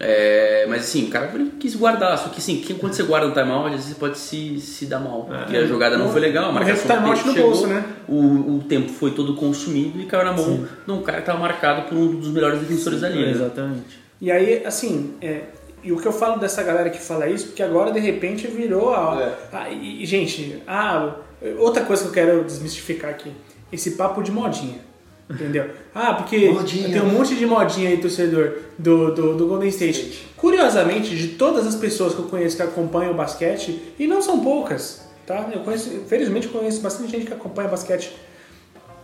[0.00, 3.66] É, mas assim, o cara quis guardar, só que assim, quando você guarda um timeout,
[3.66, 5.24] às vezes você pode se, se dar mal.
[5.24, 7.84] Porque a jogada não foi legal, a marcação timeout do tempo no chegou, bolso, né?
[8.08, 11.38] o, o tempo foi todo consumido e caiu na mão de um cara que estava
[11.40, 13.30] marcado por um dos melhores defensores da liga.
[13.30, 13.98] Exatamente.
[14.20, 15.42] E aí, assim, é,
[15.82, 18.94] e o que eu falo dessa galera que fala isso, porque agora de repente virou
[18.94, 19.20] a.
[19.52, 19.56] É.
[19.56, 21.16] a- e, e, gente, ah,
[21.58, 23.32] outra coisa que eu quero desmistificar aqui:
[23.72, 24.86] esse papo de modinha.
[25.30, 25.68] Entendeu?
[25.94, 26.90] Ah, porque Modinha.
[26.90, 30.26] tem um monte de modinha aí, torcedor do, do, do Golden State.
[30.36, 34.40] Curiosamente, de todas as pessoas que eu conheço que acompanham o basquete, e não são
[34.40, 35.50] poucas, tá?
[35.52, 38.10] Eu conheço, felizmente eu conheço bastante gente que acompanha basquete.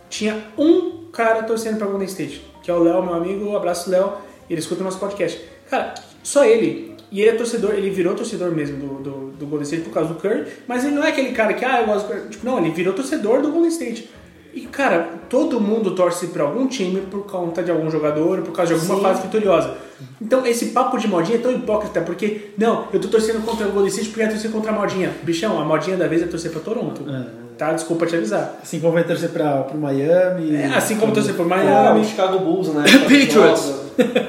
[0.09, 3.45] Tinha um cara torcendo pra Golden State, que é o Léo, meu amigo.
[3.45, 4.13] Um abraço, Léo.
[4.49, 5.39] Ele escuta o nosso podcast.
[5.69, 6.95] Cara, só ele.
[7.11, 10.13] E ele é torcedor, ele virou torcedor mesmo do, do, do Golden State por causa
[10.13, 12.29] do Curry, mas ele não é aquele cara que, ah, eu gosto do Curry.
[12.29, 14.09] Tipo, não, ele virou torcedor do Golden State.
[14.55, 18.73] E, cara, todo mundo torce pra algum time por conta de algum jogador, por causa
[18.73, 19.03] de alguma Sim.
[19.03, 19.73] fase vitoriosa.
[20.21, 23.71] Então, esse papo de modinha é tão hipócrita, porque, não, eu tô torcendo contra o
[23.71, 25.11] Golden State porque é torcer contra a modinha.
[25.23, 27.03] Bichão, a modinha da vez é torcer pra Toronto.
[27.57, 27.73] Tá?
[27.73, 28.57] Desculpa te avisar.
[28.63, 30.55] Assim como vai torcer pra, pro Miami.
[30.55, 32.83] É, assim como torcer Ah, Miami, o Chicago Bulls, né?
[33.03, 33.73] Patriots.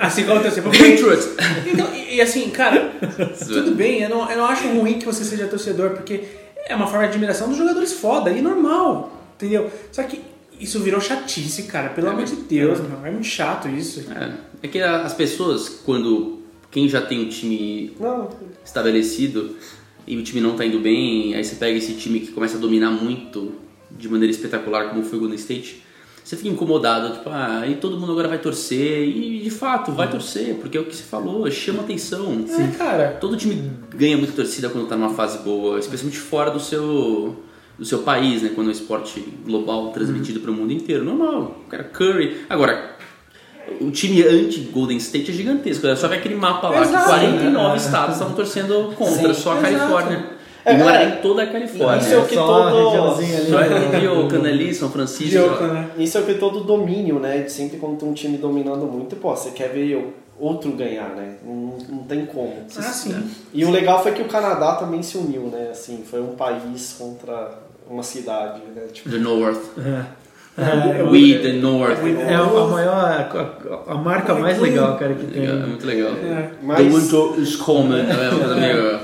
[0.00, 1.28] assim como torcer por Patriots!
[1.72, 2.90] Então, e, e assim, cara,
[3.46, 6.24] tudo bem, eu não, eu não acho ruim que você seja torcedor, porque
[6.68, 9.70] é uma forma de admiração dos jogadores foda e normal, entendeu?
[9.92, 10.20] Só que
[10.60, 14.04] isso virou chatice, cara, pelo É, amor de Deus, meu, é muito chato isso.
[14.10, 18.28] É, é que as pessoas, quando quem já tem um time Não,
[18.64, 19.56] estabelecido
[20.06, 22.60] e o time não tá indo bem, aí você pega esse time que começa a
[22.60, 23.52] dominar muito
[23.90, 25.82] de maneira espetacular, como foi o Golden State,
[26.22, 30.10] você fica incomodado, tipo, ah, aí todo mundo agora vai torcer, e de fato vai
[30.10, 32.44] torcer, porque é o que você falou, chama atenção.
[32.48, 36.58] É, cara, Todo time ganha muita torcida quando tá numa fase boa, especialmente fora do
[36.58, 37.36] seu
[37.78, 41.04] do seu país, né, quando é um esporte global transmitido para o mundo inteiro.
[41.04, 42.38] Normal, o cara Curry.
[42.48, 42.96] Agora,
[43.80, 45.86] o time anti-Golden State é gigantesco.
[45.86, 47.04] É só ver aquele mapa lá Exato.
[47.04, 49.74] que 49 estados estavam torcendo contra, Sim, só a exato.
[49.76, 50.36] Califórnia.
[50.64, 51.10] É, e não era é.
[51.10, 51.98] nem toda a Califórnia.
[52.02, 53.26] Isso é o que só todo- ali.
[53.48, 53.66] Só né?
[53.66, 55.38] era Rio, Canali, São Francisco.
[55.62, 55.90] Né?
[55.98, 57.42] Isso é o que todo domínio, né?
[57.42, 61.36] De Sempre quando tem um time dominando muito, pô, você quer ver outro ganhar, né?
[61.44, 62.52] Não, não tem como.
[62.76, 63.14] Ah, sim.
[63.54, 65.68] E o legal foi que o Canadá também se uniu, né?
[65.70, 68.82] Assim, foi um país contra uma cidade, né?
[68.92, 69.60] Tipo, The North.
[69.78, 70.04] É,
[71.10, 71.98] We, the North.
[72.02, 72.94] É a, maior,
[73.86, 75.42] a, a marca mais legal, cara, que tem.
[75.42, 76.12] Legal, é muito legal.
[76.12, 76.50] É.
[76.62, 76.84] Mas- The
[77.18, 78.00] Winter is coming.
[78.00, 79.00] É uma coisa meio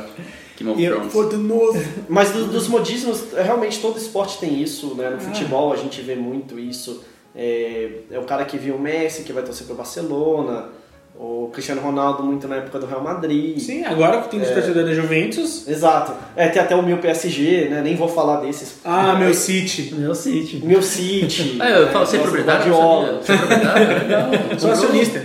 [0.59, 1.12] Game of Thrones.
[1.12, 1.77] for the North.
[2.09, 5.11] Mas do- dos modismos, é, realmente todo esporte tem isso, né?
[5.11, 7.03] No futebol a gente vê muito isso.
[7.35, 10.66] É, é o cara que viu o Messi, que vai torcer pro Barcelona.
[11.14, 13.59] O Cristiano Ronaldo muito na época do Real Madrid.
[13.59, 15.68] Sim, agora que tem os torcedores da Juventus.
[15.68, 16.12] Exato.
[16.35, 17.81] É, tem até o meu PSG, né?
[17.83, 18.77] Nem vou falar desses.
[18.85, 19.94] Ah, meu City.
[19.94, 20.62] Meu City.
[20.64, 21.59] Meu City.
[21.61, 22.72] Ah, eu falo, é proprietário?
[22.72, 23.20] Eu Guardiola.
[23.29, 23.88] é proprietário?
[23.98, 24.31] Legal.
[24.59, 25.18] Sou acionista.
[25.18, 25.22] É,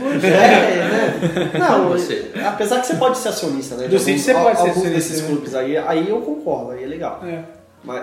[1.18, 1.52] né?
[1.58, 2.32] Não, Você.
[2.46, 3.88] apesar que você pode ser acionista, né?
[3.88, 5.28] Do City alguns- você pode ser alguns acionista, desses né?
[5.30, 7.22] clubes aí, aí eu concordo, aí é legal.
[7.26, 7.40] É.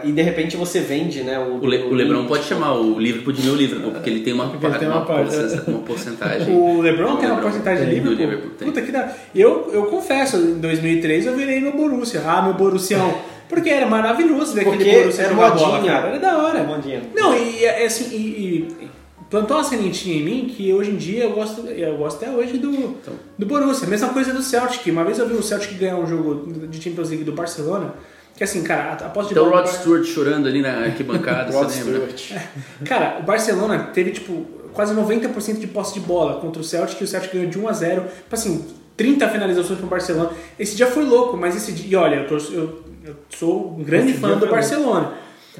[0.03, 1.39] E de repente você vende, né?
[1.39, 4.33] O, O, Le, o Lebron pode chamar o Liverpool de meu Liverpool, porque ele tem
[4.33, 6.55] uma, ele tem uma parte, porcen- uma porcentagem.
[6.57, 8.19] O LeBron tem uma LeBron porcentagem de Liverpool.
[8.19, 8.69] Liverpool tem.
[8.69, 9.13] Puta que dá.
[9.35, 12.23] Eu, eu confesso, em 2003 eu virei meu Borussia.
[12.27, 13.15] Ah, meu Borussião.
[13.47, 15.93] Porque era maravilhoso ver Porque aquele Borussia era jogar bola, modinha.
[15.93, 16.09] cara.
[16.09, 16.63] Era da hora.
[16.63, 17.03] Modinha.
[17.15, 18.89] Não, e é assim, e, e
[19.29, 22.57] plantou uma sementinha em mim que hoje em dia eu gosto, eu gosto até hoje
[22.57, 23.13] do, Então.
[23.39, 23.87] do Borussia.
[23.87, 24.87] Mesma coisa do Celtic.
[24.91, 27.93] Uma vez eu vi o Celtic ganhar um jogo de Champions League do Barcelona,
[28.37, 30.61] que assim, cara, a posse de Então o bola Rod do Bar- Stewart chorando ali
[30.63, 32.17] na arquibancada, Rod você lembra?
[32.17, 32.43] Stewart.
[32.85, 37.05] Cara, o Barcelona teve, tipo, quase 90% de posse de bola contra o Celtic e
[37.05, 38.67] o Celtic ganhou de 1 a 0 Tipo assim,
[38.97, 40.31] 30 finalizações pro Barcelona.
[40.59, 41.87] Esse dia foi louco, mas esse dia...
[41.91, 45.13] E olha, eu, torço- eu, eu sou um grande Esse fã do Barcelona.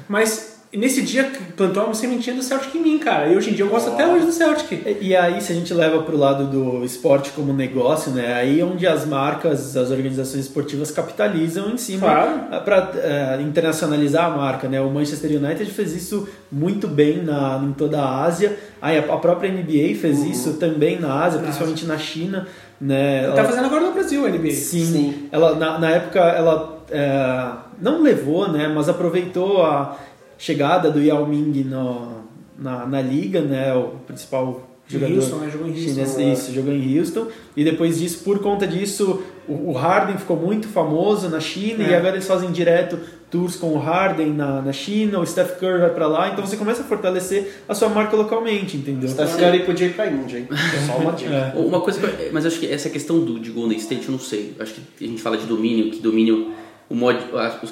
[0.09, 3.27] Mas nesse dia plantou uma sementinha do Celtic em mim, cara.
[3.29, 4.71] E hoje em dia eu gosto até hoje do Celtic.
[5.01, 8.33] E e aí, se a gente leva para o lado do esporte como negócio, né?
[8.33, 12.63] Aí é onde as marcas, as organizações esportivas capitalizam em cima Claro.
[12.65, 14.81] para internacionalizar a marca, né?
[14.81, 18.57] O Manchester United fez isso muito bem na, em toda a Ásia.
[18.81, 22.47] Aí a, a própria NBA fez isso também na Ásia, Na principalmente na China,
[22.79, 23.21] né?
[23.27, 24.51] Tá Ela- fazendo agora no Brasil, a NBA.
[24.51, 25.27] Sim, Sim.
[25.31, 27.47] Ela, na, na época ela é,
[27.81, 29.97] não levou, né, mas aproveitou a
[30.37, 32.23] chegada do Yao Ming no,
[32.57, 35.49] na, na liga, né, o principal jogador Houston, né?
[35.51, 36.05] Jogou em Houston.
[36.05, 40.37] chinês, isso, jogou em Houston, e depois disso, por conta disso, o, o Harden ficou
[40.37, 41.89] muito famoso na China, É.
[41.89, 42.99] e agora eles fazem direto
[43.31, 46.55] tours com o Harden na, na China, o Steph Curry vai pra lá, então você
[46.55, 49.09] começa a fortalecer a sua marca localmente, entendeu?
[49.09, 50.47] Steph Curry podia ir pra Índia, hein?
[50.85, 51.33] Só uma dica.
[51.33, 51.53] É.
[51.59, 54.11] Uma coisa que eu, mas eu acho que essa questão do, de Golden State, eu
[54.11, 54.55] não sei.
[54.59, 56.51] Acho que a gente fala de domínio, que domínio,
[56.87, 57.17] o mod,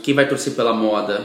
[0.02, 1.21] quem vai torcer pela moda,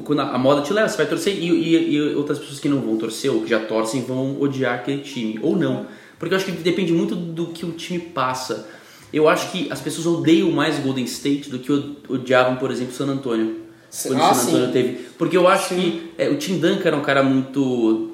[0.00, 2.80] quando a, moda te leva, você vai torcer e, e- e outras pessoas que não
[2.80, 5.86] vão torcer ou que já torcem vão odiar aquele time, ou não.
[6.18, 8.68] Porque eu acho que depende muito do que o time passa.
[9.12, 12.70] Eu acho que as pessoas odeiam mais o Golden State do que od- odiavam, por
[12.70, 13.56] exemplo, San Antonio.
[14.06, 14.72] Quando Ah, o San Antonio sim.
[14.72, 14.88] teve.
[15.18, 18.12] Porque eu acho que é, o Tim Duncan era um cara muito.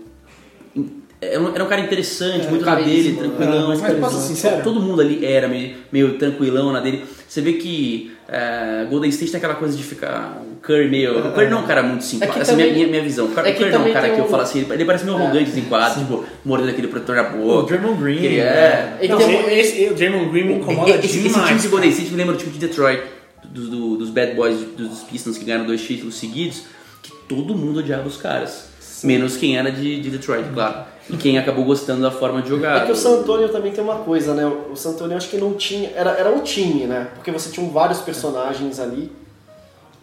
[1.20, 3.68] Era um, era um cara interessante, muito na dele, carisma, tranquilão.
[3.68, 4.62] Mas posso ser sincero?
[4.62, 7.04] Todo mundo ali era meio, meio tranquilão na dele.
[7.28, 10.42] Você vê que é, Golden State tem aquela coisa de ficar.
[10.58, 11.18] O Curry meio.
[11.18, 12.38] O Curry não é um cara muito simpático.
[12.38, 13.26] É Essa é a minha, também- minha, minha visão.
[13.26, 14.66] O Curry é não é um cara que eu um- falo assim.
[14.70, 17.44] Ele parece meio arrogante de em quadro, tipo, mordendo aquele protetor na boca.
[17.54, 18.96] O Draymond Green, Que ele é.
[19.00, 21.46] É que Não, esse, esse, o Draymond Green me incomoda Esse, esse demais.
[21.48, 23.02] time de Golden State me lembra o time de Detroit,
[23.44, 26.62] dos, do- dos Bad Boys, dos Pistons que ganharam dois títulos seguidos,
[27.02, 28.68] que todo mundo odiava os caras.
[29.04, 30.84] Menos quem era de, de Detroit, claro.
[31.08, 32.82] E quem acabou gostando da forma de jogar.
[32.82, 34.44] É que o San Antonio também tem uma coisa, né?
[34.44, 35.90] O San Antonio acho que não tinha.
[35.94, 37.06] Era, era um time, né?
[37.14, 39.10] Porque você tinha vários personagens ali.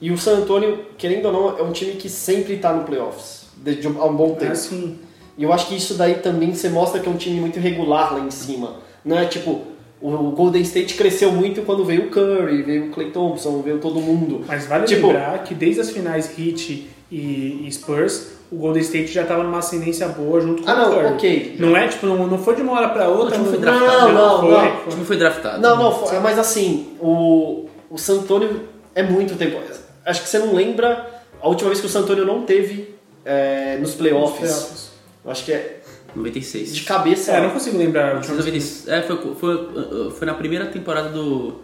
[0.01, 3.45] E o San Antonio, querendo ou não, é um time que sempre tá no playoffs.
[3.57, 4.51] Desde um- há um bom tempo.
[4.51, 4.99] Ah, sim.
[5.37, 8.13] E eu acho que isso daí também você mostra que é um time muito regular
[8.13, 8.75] lá em cima.
[9.03, 9.61] Não é tipo,
[10.01, 13.99] o Golden State cresceu muito quando veio o Curry, veio o Clay Thompson, veio todo
[13.99, 14.43] mundo.
[14.47, 19.23] Mas vale Tipo- lembrar que desde as finais Heat e, Spurs, o Golden State já
[19.23, 21.13] tava numa ascendência boa junto com Ah, não, o Curry.
[21.13, 21.55] ok.
[21.59, 23.37] Não é, tipo, não, não foi de uma hora pra outra.
[23.39, 24.11] O time foi não, draftado.
[24.13, 24.57] Não, foi, não.
[24.57, 24.91] O foi.
[24.91, 25.61] time foi draftado.
[25.61, 28.61] Não, não, foi- mas assim, o, o San Antonio
[28.93, 29.57] é muito tempo.
[30.05, 31.09] Acho que você não lembra
[31.41, 34.39] a última vez que o San Antonio não teve é, nos playoffs.
[34.39, 34.91] Playoffs.
[35.23, 35.81] Eu acho que é
[36.15, 36.75] 96.
[36.75, 37.31] de cabeça.
[37.31, 38.11] É, eu não consigo lembrar.
[38.13, 38.45] a última vez.
[38.45, 38.87] 96.
[38.87, 41.61] É, foi, foi, foi na primeira temporada do.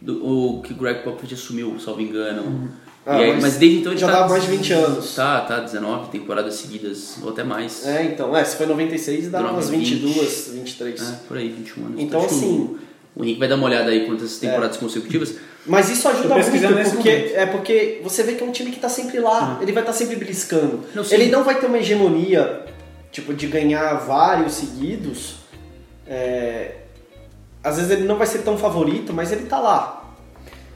[0.00, 2.70] do o, que o Greg Popovich assumiu, salvo engano.
[3.04, 4.22] Ah, E aí- mas mas, desde então ele já tá.
[4.22, 5.14] dá mais de 20 anos.
[5.14, 7.86] Tá, tá, 19 temporadas seguidas, ou até mais.
[7.86, 9.94] É, então, é, se foi 96, dá 19, umas 20.
[9.94, 11.02] 22, 23.
[11.02, 12.00] É, por aí, 21 anos.
[12.00, 12.76] Então, que assim-
[13.14, 15.34] O, o Henrique vai dar uma olhada aí quantas temporadas consecutivas.
[15.66, 16.50] Mas isso ajuda muito,
[16.94, 19.82] porque, é porque você vê que é um time que tá sempre lá, ele vai
[19.82, 20.82] estar sempre beliscando.
[20.94, 22.64] Não, ele não vai ter uma hegemonia,
[23.10, 25.36] tipo, de ganhar vários seguidos.
[26.06, 26.72] É,
[27.64, 30.14] Às vezes ele não vai ser tão favorito, mas ele tá lá.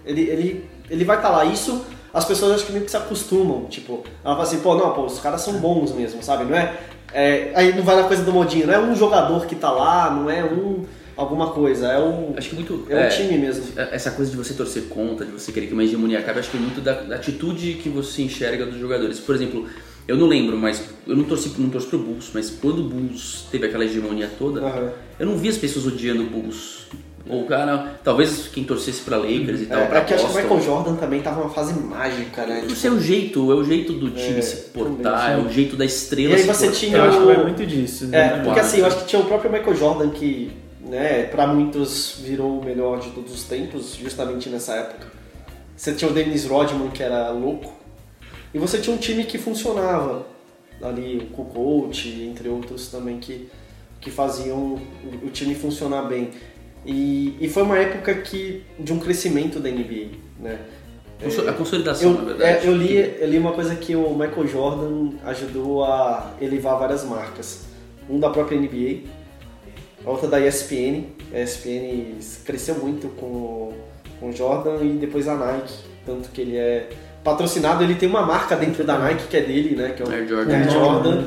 [0.05, 1.45] Ele, ele, ele vai estar lá.
[1.45, 3.67] Isso as pessoas acho que meio que se acostumam.
[3.67, 6.45] Tipo, ela fala assim, pô, não, pô, os caras são bons mesmo, sabe?
[6.45, 6.75] Não é,
[7.13, 10.11] é- Aí não vai na coisa do modinho, não é um jogador que tá lá,
[10.11, 10.85] não é um.
[11.21, 12.35] Alguma coisa, é um.
[12.37, 12.87] Acho que muito.
[12.89, 13.65] É um time mesmo.
[13.77, 16.57] Essa coisa de você torcer contra, de você querer que uma hegemonia acabe, acho que
[16.57, 19.19] é muito da, da atitude que você enxerga dos jogadores.
[19.21, 19.67] Por exemplo,
[20.09, 23.47] eu não lembro, mas eu não torci, não torço pro Bulls, mas quando o Bulls
[23.51, 24.91] teve aquela hegemonia toda, Aham.
[25.19, 26.81] eu não vi as pessoas odiando o Bulls.
[27.29, 30.33] Ou cara, talvez quem torcesse pra Lakers e tal, É, pra é que acho que
[30.33, 30.35] o.
[30.43, 32.65] Michael Jordan também tava numa fase mágica, né?
[32.67, 35.53] Isso é o jeito, é o jeito do time É, se portar, é também, o
[35.53, 36.81] jeito da estrela E aí se você portar.
[36.81, 38.05] tinha Eu acho que o- vai muito disso.
[38.11, 38.45] É, exatamente.
[38.47, 40.51] porque assim, eu acho que tinha o próprio Michael Jordan que,
[40.91, 45.07] né, pra muitos virou o melhor de todos os tempos, justamente nessa época.
[45.77, 47.73] Você tinha o Dennis Rodman, que era louco.
[48.53, 50.27] E você tinha um time que funcionava.
[50.83, 51.93] Ali, o Kukoc,
[52.27, 53.49] entre outros também, que,
[54.01, 54.81] que faziam
[55.23, 56.31] o, time funcionar bem.
[56.85, 60.09] E, e foi uma época que, de um crescimento da NBA,
[60.41, 60.59] né?
[61.47, 62.67] A consolidação, na Eu, verdade.
[62.67, 67.05] é, eu, li, eu li uma coisa que o Michael Jordan ajudou a elevar várias
[67.05, 67.67] marcas.
[68.09, 69.03] Um da própria NBA,
[70.05, 71.05] a outra da ESPN.
[71.33, 73.73] A ESPN cresceu muito com,
[74.19, 75.75] com o Jordan e depois a Nike.
[76.07, 76.89] Tanto que ele é
[77.23, 79.91] patrocinado, ele tem uma marca dentro da Nike que é dele, né?
[79.91, 80.53] Que é o Air Jordan.
[80.57, 81.25] Air É, Jordan.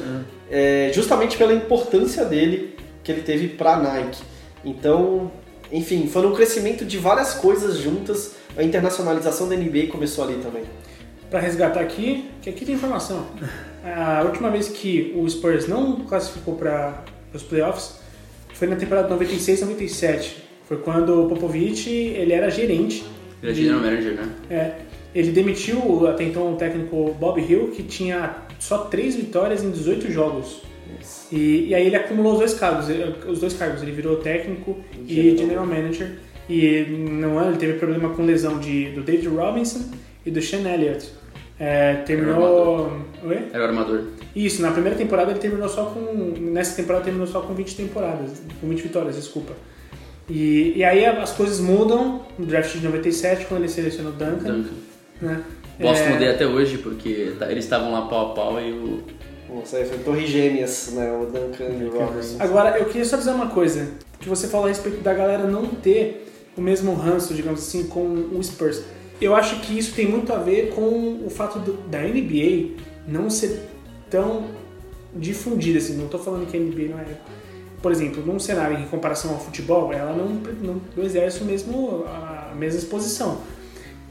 [0.51, 0.87] é.
[0.89, 4.21] É, justamente pela importância dele que ele teve pra Nike.
[4.63, 5.31] Então,
[5.71, 8.35] enfim, foi um crescimento de várias coisas juntas.
[8.55, 10.63] A internacionalização da NBA começou ali também.
[11.29, 13.25] Pra resgatar aqui, que aqui tem informação.
[13.83, 17.95] A última vez que o Spurs não classificou para os playoffs
[18.53, 20.31] foi na temporada 96-97.
[20.67, 23.03] Foi quando o Popovich ele era gerente.
[23.41, 24.29] Ele é de- general manager, né?
[24.49, 24.71] É,
[25.13, 30.11] ele demitiu até então o técnico Bob Hill, que tinha só três vitórias em 18
[30.11, 30.61] jogos.
[31.31, 33.81] E, e aí ele acumulou os dois cargos, ele- os dois cargos.
[33.81, 36.11] Ele virou técnico e General general manager.
[36.49, 39.79] E no ano ele teve problema com lesão de, do David Robinson
[40.25, 41.09] e do Sean Elliott.
[41.59, 42.91] É, terminou.
[43.23, 43.37] Oi?
[43.53, 44.03] Era o armador.
[44.35, 45.99] Isso, na primeira temporada ele terminou só com.
[46.39, 48.31] Nessa temporada terminou só com 20 temporadas.
[48.59, 49.53] Com 20 vitórias, desculpa.
[50.29, 54.53] E, e aí as coisas mudam no draft de 97, quando ele seleciona o Duncan.
[54.53, 54.69] Duncan.
[55.21, 55.43] Né?
[55.79, 59.03] Boston É, até hoje, porque tá- eles estavam lá pau a pau e o.
[59.53, 61.11] Nossa, aí foi Torre Gêmeas, né?
[61.11, 62.37] O Duncan e o Robinson.
[62.39, 63.87] Agora, eu queria só dizer uma coisa.
[64.19, 66.25] Que você falou a respeito da galera não ter
[66.57, 68.81] o mesmo ranço, digamos assim, com o Spurs.
[69.21, 72.71] Eu acho que isso tem muito a ver com o fato do- da NBA
[73.07, 73.59] não ser
[74.13, 74.45] tão
[75.15, 75.97] difundida, assim.
[75.97, 77.05] Não tô falando que a NBA não é...
[77.81, 80.27] Por exemplo, num cenário em comparação ao futebol, ela não,
[80.61, 83.41] não, não exerce o mesmo, a mesma exposição.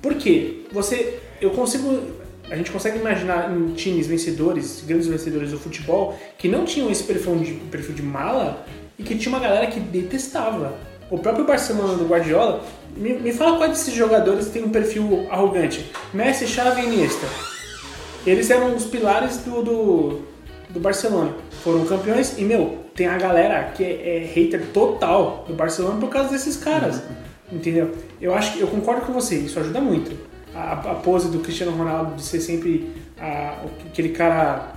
[0.03, 0.65] Por quê?
[0.73, 2.03] Você, eu consigo,
[2.51, 7.05] a gente consegue imaginar em times vencedores, grandes vencedores do futebol, que não tinham esse
[7.05, 8.67] perfil de, perfil de mala
[8.99, 10.77] e que tinha uma galera que detestava.
[11.11, 12.63] O próprio Barcelona do Guardiola,
[12.95, 15.91] me, me fala quais desses jogadores tem um perfil arrogante.
[16.13, 17.52] Messi, Xavi e Iniesta.
[18.27, 20.21] Eles eram os pilares do, do,
[20.71, 21.33] do Barcelona.
[21.63, 26.09] Foram campeões e, meu, tem a galera que é, é hater total do Barcelona por
[26.09, 27.03] causa desses caras.
[27.51, 27.91] Entendeu?
[28.21, 30.17] Eu acho que eu concordo com você, isso ajuda muito.
[30.55, 34.73] A, a pose do Cristiano Ronaldo de ser sempre a- aquele cara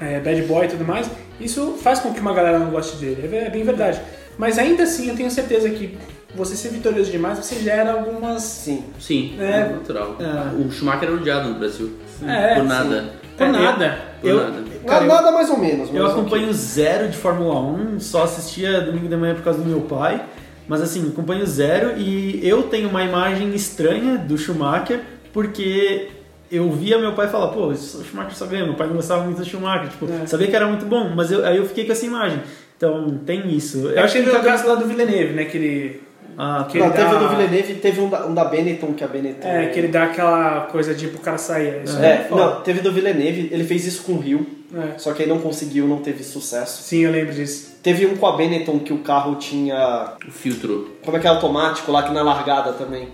[0.00, 1.10] é, bad boy e tudo mais,
[1.40, 3.28] isso faz com que uma galera não goste dele.
[3.36, 4.00] É, é bem verdade.
[4.38, 5.98] Mas ainda assim, eu tenho certeza que
[6.38, 8.42] você ser vitorioso demais, você gera algumas.
[8.42, 8.84] Sim.
[8.98, 9.44] Sim, É.
[9.44, 10.16] é natural.
[10.20, 10.62] É.
[10.62, 11.92] O Schumacher era odiado no Brasil.
[12.26, 12.68] É, por sim.
[12.68, 13.12] nada.
[13.36, 13.98] Por É, nada.
[14.20, 14.62] Por Eu- nada.
[14.86, 15.94] Cara, eu- Nada mais ou menos.
[15.94, 19.82] Eu acompanho zero de Fórmula 1, só assistia domingo de manhã por causa do meu
[19.82, 20.24] pai.
[20.66, 25.00] Mas assim, acompanho zero e eu tenho uma imagem estranha do Schumacher
[25.32, 26.08] porque
[26.50, 29.38] eu via meu pai falar, pô, o Schumacher só ganha, meu pai não gostava muito
[29.38, 30.26] do Schumacher, tipo, É.
[30.26, 32.40] sabia que era muito bom, mas eu- aí eu fiquei com essa imagem.
[32.76, 33.88] Então tem isso.
[33.88, 35.44] Eu acho que teve o cada- caso lá do Villeneuve, né?
[35.46, 36.02] Que ele.
[36.40, 39.02] Ah, que Não, teve dá- o do Villeneuve, teve um da, um da Benetton, que
[39.02, 39.48] a Benetton...
[39.48, 41.82] É, que ele dá aquela coisa de pro cara sair.
[41.84, 42.44] Isso É, foda.
[42.44, 44.96] não, teve do Villeneuve, ele fez isso com o Rio, É.
[44.98, 46.82] só que aí não conseguiu, não teve sucesso.
[46.84, 47.76] Sim, eu lembro disso.
[47.82, 50.12] Teve um com a Benetton que o carro tinha.
[50.28, 50.92] O filtro.
[51.04, 53.08] Como é que é automático lá que na largada também?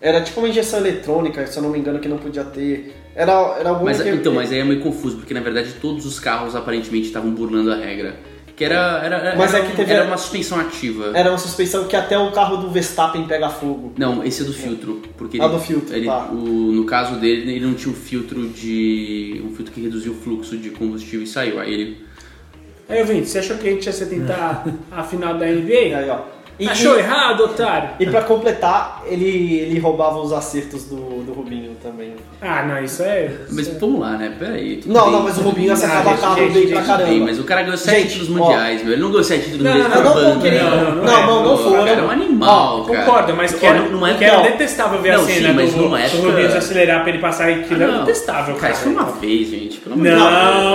[0.00, 2.94] Era tipo uma injeção eletrônica, se eu não me engano, que não podia ter.
[3.14, 6.04] Era, era algum Mas, que- então, mas aí é meio confuso, porque na verdade todos
[6.04, 8.16] os carros aparentemente estavam burlando a regra.
[8.56, 11.10] Que era, era, era, Mas é que teve- era uma suspensão ativa.
[11.12, 13.92] Era uma suspeição que até o carro do Verstappen pega fogo.
[13.98, 15.02] Não, esse é do filtro.
[15.16, 16.28] Porque Ah, ele- do filtro, ele- tá.
[16.30, 16.36] o-
[16.72, 19.42] no caso dele, ele não tinha um filtro de.
[19.44, 21.58] um filtro que reduzia o fluxo de combustível e saiu.
[21.60, 22.04] Aí ele.
[22.88, 25.96] Aí, ouvinte, você achou que a gente ia se tentar a final da NBA?
[25.98, 26.20] aí, ó.
[26.58, 27.90] E, Achou e, errado, otário?
[27.98, 32.14] e pra completar, ele, ele roubava os acertos do, do Rubinho também.
[32.40, 33.28] Ah, não, isso é.
[33.50, 34.32] Mas vamos lá, né?
[34.38, 34.80] Peraí.
[34.86, 35.12] Não, bem.
[35.12, 37.08] não, mas o Rubinho acertava gente, carro bem pra caramba.
[37.10, 38.44] bem, mas o cara ganhou sete Gente, títulos ó.
[38.44, 38.92] mundiais, meu.
[38.92, 40.40] Ele não ganhou sete títulos Não, mundiais não, não, banda, não.
[40.74, 41.84] Não, não, não, não Pô, foram.
[41.86, 43.04] cara é um animal, Ó, cara.
[43.04, 45.72] concordo, mas que era, numa que época- era detestável ver a Não, cena sim, mas
[45.74, 48.04] do, numa do época- Rubinho acelerar pra ele passar e aquilo Ah, era não.
[48.04, 48.72] detestável, Cara, cara.
[48.74, 49.78] isso foi uma vez, gente.
[49.78, 50.64] Pelo amor Não, de Deus.
[50.64, 50.72] não,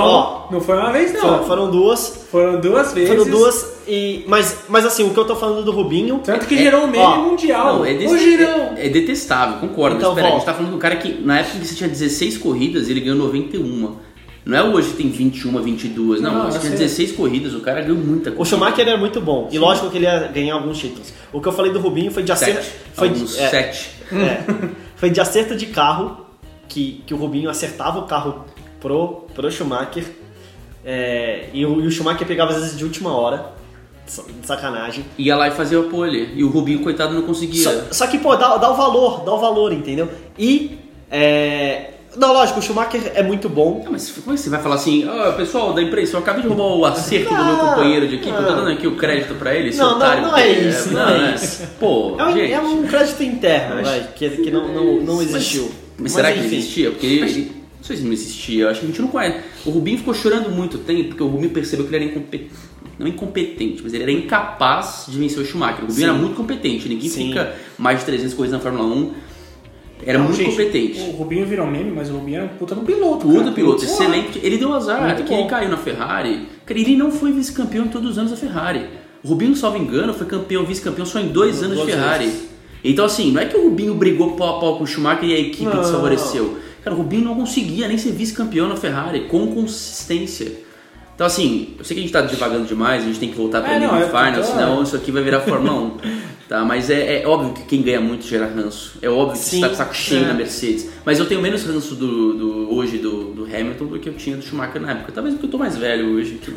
[0.58, 1.22] Ó, foi uma vez, não.
[1.22, 2.28] Foram, foram duas.
[2.30, 3.10] Foram duas vezes.
[3.10, 4.24] Foram duas e.
[4.28, 6.20] Mas, mas assim, o que eu tô falando do Rubinho.
[6.24, 7.78] Tanto que É, gerou um meme ó, mundial.
[7.78, 9.98] Não, é, é- é detestável, concordo.
[9.98, 12.38] Então, mas a gente tá falando do cara que na época que você tinha 16
[12.38, 13.96] corridas, ele ganhou 91.
[14.46, 16.22] Não é hoje que tem 21, 22.
[16.22, 16.70] Não, eu tinha sei.
[16.72, 18.50] 16 corridas, o cara ganhou muita O coisa.
[18.50, 19.48] Schumacher era muito bom.
[19.52, 21.14] E lógico que ele ia ganhar alguns títulos.
[21.32, 22.64] O que eu falei do Rubinho foi de acerto.
[22.64, 22.76] Sete.
[22.94, 23.90] Foi, Alguns é, sete.
[24.12, 24.44] é.
[24.96, 26.26] foi de acerto de carro
[26.68, 28.46] que, que o Rubinho acertava o carro
[28.80, 30.06] pro, pro Schumacher.
[30.86, 33.52] É, e, o, e o Schumacher pegava às vezes de última hora.
[34.44, 35.06] Sacanagem.
[35.18, 36.30] Ia lá e fazia a pole.
[36.36, 37.64] E o Rubinho, coitado, não conseguia.
[37.64, 40.10] Só, só que, pô, dá, dá o valor, dá o valor, entendeu?
[40.38, 40.78] E
[41.12, 43.84] é, Não, lógico, o Schumacher é muito bom.
[43.86, 46.42] Ah, mas como é que você vai falar assim, "Ah, pessoal da imprensa, eu acabei
[46.42, 48.96] de roubar o acerto do meu Ah, companheiro de equipe, eu tô dando aqui o
[48.96, 50.22] crédito pra ele, Não, não, otário.
[50.24, 51.36] não é porque- isso, não é né?
[51.36, 51.68] isso.
[51.80, 52.52] Pô, É um, gente.
[52.52, 55.70] é um crédito interno, Mas- vai, que, que não, não, não existiu.
[56.00, 56.58] Mas, será que enfim.
[56.58, 56.90] existia?
[56.90, 59.38] Porque ele- não sei se não existia, acho que a gente não conhece.
[59.66, 62.52] O Rubinho ficou chorando muito tempo porque o Rubinho percebeu que ele era incompetente.
[63.00, 65.86] Não incompetente, mas ele era incapaz de vencer o Schumacher.
[65.86, 66.04] O Rubinho Sim.
[66.04, 67.28] era muito competente, ninguém Sim.
[67.30, 69.12] fica mais de 300 corridas na Fórmula 1.
[70.06, 71.00] Era Não, muito gente, competente.
[71.00, 73.26] O Rubinho virou meme, mas o Rubinho era um puta no piloto.
[73.28, 74.40] Puta piloto, excelente.
[74.44, 75.48] Ele deu azar, Muito que ele bom.
[75.48, 76.48] caiu na Ferrari.
[76.66, 78.86] Cara, ele não foi vice-campeão em todos os anos da Ferrari.
[79.24, 82.26] O Rubinho, salvo engano, foi campeão, vice-campeão só em dois anos de Ferrari.
[82.26, 82.50] vezes.
[82.82, 85.34] Então, assim, não é que o Rubinho brigou pau a pau com o Schumacher e
[85.36, 85.82] a equipe Não.
[85.82, 86.58] desfavoreceu.
[86.82, 90.50] Cara, o Rubinho não conseguia nem ser vice-campeão na Ferrari, com consistência.
[91.20, 93.60] Então, assim, eu sei que a gente tá devagando demais, a gente tem que voltar
[93.60, 95.98] para É, eu tô- Final, senão isso aqui vai virar Fórmula 1.
[96.48, 98.98] Tá, mas é, é óbvio que quem ganha muito gera ranço.
[99.02, 100.28] É óbvio que Sim, você tá com saco cheio é.
[100.28, 100.90] na Mercedes.
[101.04, 104.38] Mas eu tenho menos ranço do, do- hoje do, do Hamilton do que eu tinha
[104.38, 105.12] do Schumacher na época.
[105.12, 106.40] Talvez porque eu tô mais velho hoje.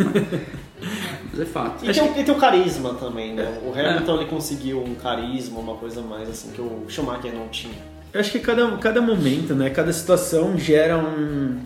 [1.33, 1.85] mas é fato.
[1.85, 3.59] E tem, o- e tem o carisma também, né?
[3.67, 7.75] O Hamilton ele conseguiu um carisma, uma coisa mais assim que o Schumacher não tinha.
[8.15, 11.59] Eu acho que cada, cada momento, né, cada situação gera um,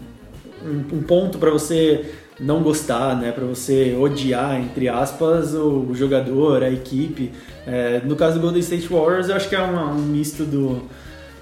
[0.64, 6.62] um, um ponto para você não gostar, né, para você odiar, entre aspas, o, jogador,
[6.62, 7.32] a equipe.
[7.66, 10.82] É, no caso do Golden State Warriors, eu acho que é uma- um misto do,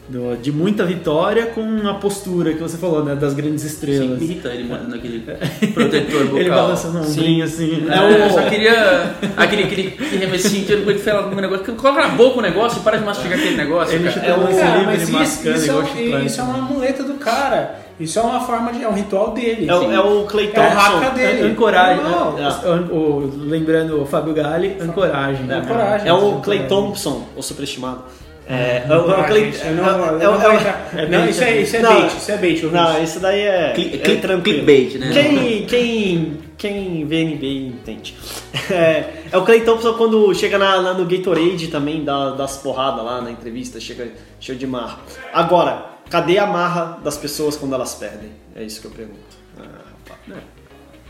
[0.09, 4.19] do- de muita vitória com a postura que você falou, né, das grandes Sim, estrelas.
[4.21, 5.19] me irrita ele mandando aquele
[5.75, 6.39] protetor vocal.
[6.39, 7.87] Ele balançando um ombrinho assim.
[7.91, 11.75] É, eu só queria aquele, aquele, remecinho que eu não aguento falar no negócio.
[11.75, 13.95] Coloca na boca o negócio e para de mastigar aquele negócio.
[13.97, 14.15] Ele cara.
[14.15, 17.03] chuta É, lance cara, livre, mas ele isso, mascando isso, é, isso é uma muleta
[17.03, 17.84] do cara.
[18.01, 18.83] Isso é uma forma de.
[18.83, 19.69] É um ritual dele.
[19.69, 21.43] É, o- é o Clay É o raca dele.
[21.53, 22.03] Ancoragem.
[22.05, 22.49] Não, né?
[22.65, 25.47] An- o- lembrando o Fábio Galli, ancoragem.
[25.49, 26.09] É, ancoragem.
[26.09, 26.41] É o.
[26.41, 28.03] Clay Thompson, o superestimado.
[28.47, 29.55] É, é, o- é o Ah, Clay.
[29.75, 32.37] não, é- é- não é- é Não, isso é, isso é Não, bait, isso é
[32.37, 32.63] bait.
[32.67, 34.65] Não, isso daí é, Cli- é cli- tranquilo.
[34.67, 35.11] clickbait, né?
[35.15, 38.15] Quem, quem, quem vê NBA entende.
[38.71, 42.57] É, é o Clay Thompson quando chega na, lá no Gatorade também, dá, dá as
[42.59, 44.09] porradas lá na entrevista, chega
[44.41, 44.99] cheio de marra.
[45.33, 48.31] Agora, cadê a marra das pessoas quando elas perdem?
[48.55, 49.37] É isso que eu pergunto.
[49.59, 49.63] Ah,
[50.09, 50.45] rapaz.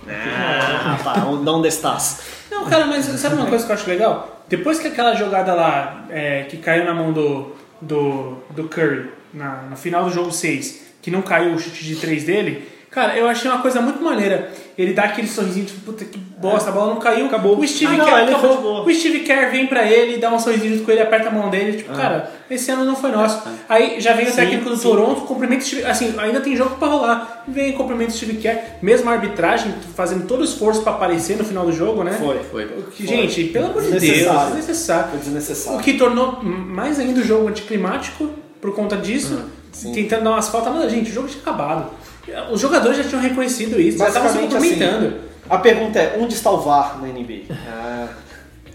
[0.09, 2.21] Ah, rapaz, onde- onde estás?
[2.51, 4.43] Não, cara, mas sabe uma coisa que eu acho legal?
[4.49, 9.63] Depois que aquela jogada lá, é, que caiu na mão do, do, do Curry, na,
[9.63, 13.29] no final do jogo 6, que não caiu o chute de 3 dele, cara, eu
[13.29, 14.51] achei uma coisa muito maneira.
[14.77, 17.27] Ele dá aquele sorrisinho, tipo, puta que bosta, a bola não caiu.
[17.27, 17.57] Acabou.
[17.59, 18.85] O Steve Ah, Kerr acabou.
[18.85, 18.93] foi.
[18.93, 21.49] O Steve Kerr vem pra ele, dá um sorrisinho junto com ele, aperta a mão
[21.49, 23.41] dele, tipo, cara, esse ano não foi nosso.
[23.69, 24.83] Aí já vem o Sim, técnico do sim.
[24.83, 27.45] Toronto, cumprimenta o Steve, assim, ainda tem jogo pra rolar.
[27.47, 31.45] Vem cumprimenta o Steve Kerr, mesmo a arbitragem, fazendo todo o esforço pra aparecer no
[31.45, 32.13] final do jogo, né?
[32.13, 32.41] Foi.
[32.51, 32.67] Foi.
[32.97, 34.47] Que, Gente, pelo amor de Deus, Desnecessário.
[34.57, 35.11] desnecessário.
[35.11, 35.79] Foi desnecessário.
[35.79, 38.29] O que tornou mais ainda o jogo anticlimático
[38.61, 39.41] por conta disso,
[39.93, 40.75] tentando dar umas faltas.
[40.75, 41.91] Mas, gente, o jogo tinha acabado.
[42.51, 45.07] Os jogadores já tinham reconhecido isso, já estavam se cumprimentando.
[45.07, 45.17] assim,
[45.51, 47.55] a pergunta é, onde está o VAR na NBA?
[47.69, 48.09] Ah,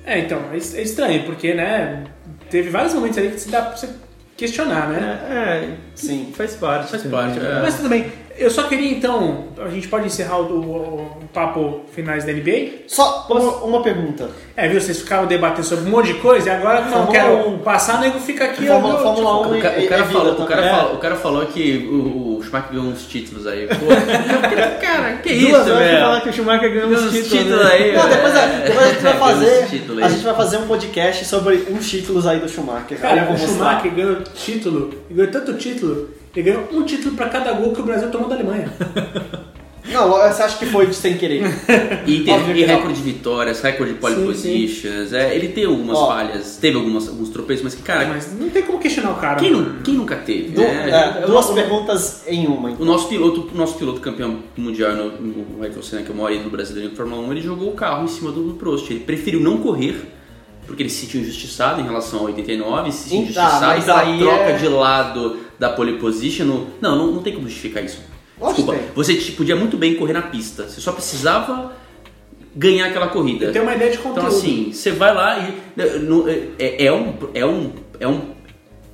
[0.06, 2.04] É, então, é é estranho, porque, né,
[2.50, 3.90] teve vários momentos ali que se dá pra você
[4.38, 5.20] questionar, né?
[5.30, 6.32] É, é, sim.
[6.36, 6.92] faz parte.
[6.92, 7.60] Faz parte, é.
[7.62, 8.12] Mas tudo bem.
[8.40, 12.84] Eu só queria, então, a gente pode encerrar o, o- o papo finais da NBA?
[12.88, 14.30] Só uma, uma pergunta.
[14.56, 14.80] É, viu?
[14.80, 17.60] Vocês ficaram debatendo sobre um monte de coisa e agora não Fórmula quero um.
[17.60, 18.66] passar, o nego fica aqui.
[18.66, 20.70] Fórmula- ó, Fórmula tipo, 1 O, ca- o é- cara é falou, o, cara É.
[20.70, 23.68] falou, o cara falou que o, o Schumacher ganhou uns títulos aí.
[23.68, 23.76] Pô,
[24.82, 26.00] cara, que Duas isso, horas pra velho?
[26.00, 27.72] falar que o Schumacher ganhou uns uns títulos, títulos né?
[27.72, 27.96] aí.
[27.96, 28.60] Não, depois, a, é.
[28.66, 29.64] depois a gente vai fazer.
[30.04, 32.98] A gente vai fazer um podcast sobre uns títulos aí do Schumacher.
[32.98, 33.38] Eu Cara, o.
[33.38, 37.82] Schumacher ganhou título, e ganhou tanto título, ele ganhou um título pra cada gol que
[37.82, 38.72] o Brasil tomou da Alemanha.
[39.92, 41.42] Não, você acha que foi de sem querer?
[42.06, 42.76] E, teve, Óbvio e que não.
[42.76, 45.14] recorde de vitórias, recorde de pole Sim, positions.
[45.14, 46.06] É, ele teve algumas Ó.
[46.10, 49.40] falhas, teve algumas, alguns tropeços, mas que, cara, Mas não tem como questionar o cara.
[49.40, 49.52] quem,
[49.84, 50.50] quem nunca teve?
[50.50, 51.22] Du- né?
[51.24, 52.70] é, duas perguntas em uma.
[52.70, 52.84] então.
[52.84, 56.18] O nosso piloto, o nosso piloto campeão mundial no, no Ayrton Senna, que é o
[56.18, 58.92] maior ídolo brasileiro em Fórmula 1, ele jogou o carro em cima do Prost.
[58.92, 59.96] Ele preferiu não correr,
[60.68, 64.02] porque ele se sentiu injustiçado em relação ao 89, se sentiu Tá, injustiçado mas pela
[64.02, 66.46] aí troca é- de lado da pole position.
[66.46, 68.02] no- Não, não, não tem como justificar isso.
[68.42, 68.82] Desculpa, tem.
[68.96, 71.74] você te- podia muito bem correr na pista, você só precisava
[72.56, 73.46] ganhar aquela corrida.
[73.46, 74.36] Eu tenho uma ideia de Então conteúdo.
[74.36, 78.22] assim, você vai lá e né, no- é, é um é um é um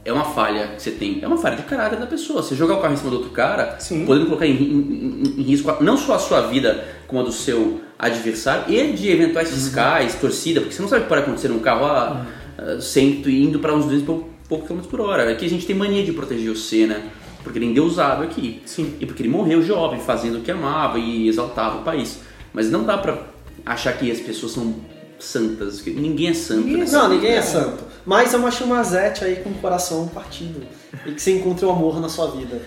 [0.03, 2.41] é uma falha que você tem, é uma falha de caráter da pessoa.
[2.43, 4.05] Você jogar o carro em cima do outro cara, Sim.
[4.05, 7.31] podendo colocar em, em- em- em risco não só a sua vida, como a do
[7.31, 11.47] seu adversário e de eventuais fiscais, torcida, porque você não sabe o que pode acontecer
[11.47, 12.25] num carro a,
[12.57, 15.29] a cento e indo para uns 200 pou- poucos quilômetros por hora.
[15.31, 17.03] Aqui a gente tem mania de proteger o Senna,
[17.43, 18.61] porque ele é endeusado aqui.
[18.65, 18.95] Sim.
[18.99, 22.19] E porque ele morreu jovem, fazendo o que amava e exaltava o país.
[22.53, 23.21] Mas não dá pra
[23.65, 24.75] achar que as pessoas são
[25.19, 26.67] santas, que ninguém é santo.
[26.67, 26.91] Ninguém é?
[26.91, 27.83] Não, ninguém é santo.
[28.05, 30.61] Mas é uma chumazete aí com o coração partido.
[31.05, 32.61] E que você encontre o amor na sua vida.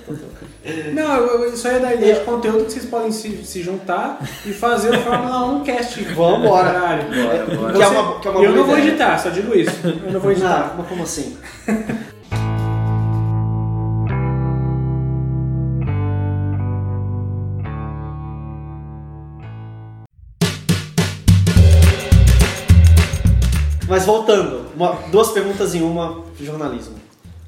[0.92, 3.62] Não, eu- eu- isso aí é da ideia de conteúdo que vocês podem se, se
[3.62, 6.03] juntar e fazer o Fórmula 1 cast.
[6.14, 6.72] Vambora.
[6.72, 7.05] Caralho.
[7.05, 7.72] Bora, bora.
[7.74, 8.88] Que é uma- que é uma eu boa não vou ideia.
[8.90, 9.70] editar, só digo isso.
[9.84, 10.70] Eu não vou editar.
[10.72, 11.36] Ah, mas como assim?
[23.99, 26.94] Mas voltando, uma- duas perguntas em uma de jornalismo.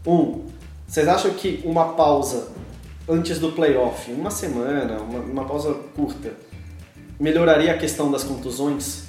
[0.04, 0.46] Um,
[0.84, 2.48] vocês acham que uma pausa
[3.08, 6.32] antes do playoff, uma semana, uma, uma pausa curta,
[7.20, 9.04] melhoraria a questão das contusões?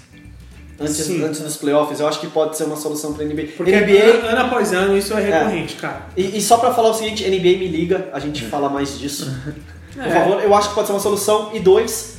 [0.80, 1.24] Antes, Sim.
[1.24, 3.54] antes dos playoffs, eu acho que pode ser uma solução para NBA.
[3.58, 6.10] Porque NBA, ano após ano isso é recorrente, cara.
[6.16, 9.32] e, e só pra falar o seguinte, NBA me liga, a gente fala mais disso.
[9.96, 10.10] Por É.
[10.12, 11.50] favor, eu acho que pode ser uma solução.
[11.54, 12.18] E dois,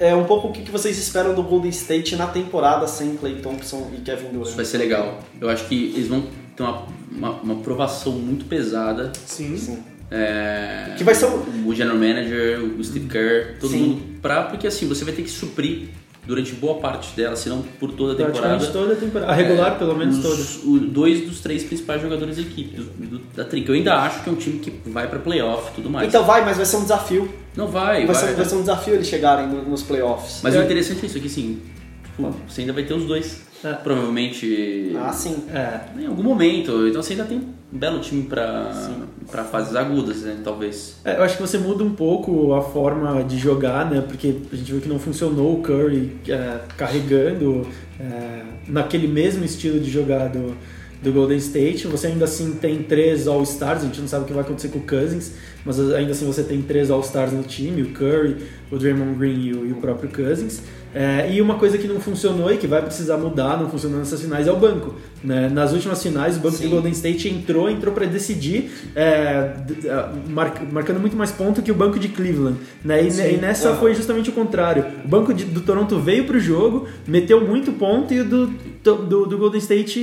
[0.00, 3.90] é um pouco o que vocês esperam do Golden State na temporada sem Clay Thompson
[3.96, 4.56] e Kevin Isso Durant.
[4.56, 5.20] vai ser legal.
[5.40, 6.24] Eu acho que eles vão
[6.56, 9.12] ter uma, uma, uma provação muito pesada.
[9.26, 9.56] Sim.
[9.56, 9.78] Sim.
[10.10, 13.78] É, Que vai ser um- o general manager, o Steve Kerr, todo Sim.
[13.78, 14.02] mundo.
[14.20, 15.88] Pra, porque assim, você vai ter que suprir
[16.30, 18.56] durante boa parte dela, se não por toda a temporada.
[18.56, 19.32] Praticamente toda a temporada.
[19.32, 20.70] A regular, É, pelo menos os- toda.
[20.70, 23.68] o- dois dos três principais jogadores da equipe, do, do- da Trick.
[23.68, 26.08] Eu ainda acho que é um time que vai pra playoff e tudo mais.
[26.08, 27.28] Então vai, mas vai ser um desafio.
[27.56, 28.14] não vai, Vai, vai.
[28.14, 30.40] ser, vai ser um desafio eles chegarem no- nos playoffs.
[30.42, 31.58] Mas o interessante é isso aqui, sim.
[32.04, 33.42] Tipo, você ainda vai ter os dois.
[33.62, 33.72] É.
[33.74, 35.36] Provavelmente Ah, sim.
[35.52, 36.86] É, em algum momento.
[36.88, 40.38] Então você ainda tem um belo time pra fases agudas, né?
[40.42, 40.96] Talvez.
[41.04, 44.00] É, eu acho que você muda um pouco a forma de jogar, né?
[44.00, 47.66] Porque a gente viu que não funcionou o Curry é, carregando
[47.98, 50.56] é, naquele mesmo estilo de jogar do,
[51.02, 51.86] do Golden State.
[51.86, 54.78] Você ainda assim tem três All-Stars, a gente não sabe o que vai acontecer com
[54.78, 55.32] o Cousins,
[55.64, 58.36] mas ainda assim você tem três All-Stars no time, o Curry,
[58.70, 60.62] o Draymond Green e o, e o próprio Cousins.
[60.92, 64.20] É, e uma coisa que não funcionou e que vai precisar mudar, não funcionou nessas
[64.20, 64.96] finais, é o banco.
[65.22, 65.48] né?
[65.48, 66.64] Nas últimas finais, o banco Sim.
[66.64, 69.54] do Golden State entrou, entrou para decidir, é,
[69.88, 72.56] ah, mar- marcando muito mais ponto que o banco de Cleveland.
[72.84, 73.04] Né?
[73.04, 73.78] E, e nessa Aham.
[73.78, 74.84] foi justamente o contrário.
[75.04, 78.46] O banco de- do Toronto veio pro jogo, meteu muito ponto e o do,
[78.82, 80.00] do, do Golden State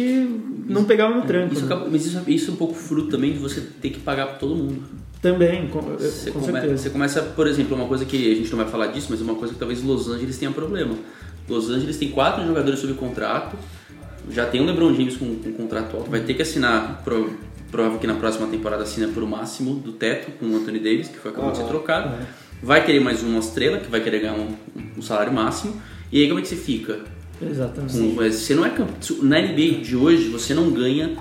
[0.70, 1.52] não pegava no tranco.
[1.54, 1.74] Isso né?
[1.76, 4.36] acaba- mas isso, isso é um pouco fruto também de você ter que pagar pra
[4.36, 4.82] todo mundo.
[5.32, 6.78] Também, com, Você, com come- certeza.
[6.78, 9.24] você começa, por exemplo, uma coisa que a gente não vai falar disso, mas é
[9.24, 10.96] uma coisa que talvez Los Angeles tenha problema.
[11.50, 13.58] Los Angeles tem quatro jogadores sob contrato,
[14.32, 17.32] já tem o LeBron James com, com contrato alto, vai ter que assinar, pro,
[17.72, 21.08] provável que na próxima temporada assina por o máximo do teto com o Anthony Davis,
[21.08, 21.72] que foi acabou de ser Aham.
[21.72, 22.16] trocado.
[22.62, 24.54] Vai querer mais uma estrela, que vai querer ganhar um,
[24.98, 25.80] um salário máximo.
[26.12, 27.00] E aí como é que você fica?
[27.42, 27.94] Exatamente.
[27.98, 31.16] Com- mas você não é campe- na NBA de hoje você não ganha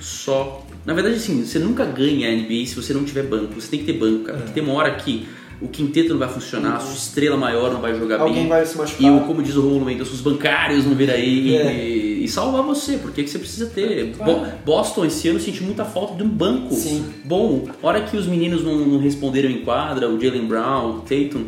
[0.00, 3.68] só na verdade assim você nunca ganha a NBA se você não tiver banco você
[3.68, 5.26] tem que ter banco cara porque tem uma hora que
[5.60, 8.66] o quinteto não vai funcionar a sua estrela maior não vai jogar Alguém bem vai
[8.66, 9.12] se e machucar.
[9.12, 11.72] o, como diz o Romulo Mendes os bancários não vir aí É.
[11.86, 14.32] e, e salvar você porque que você precisa ter Claro.
[14.40, 17.04] Bo- Boston esse ano sentiu muita falta de um banco Sim.
[17.24, 21.44] bom hora que os meninos não, não responderam em quadra o Jalen Brown o Tatum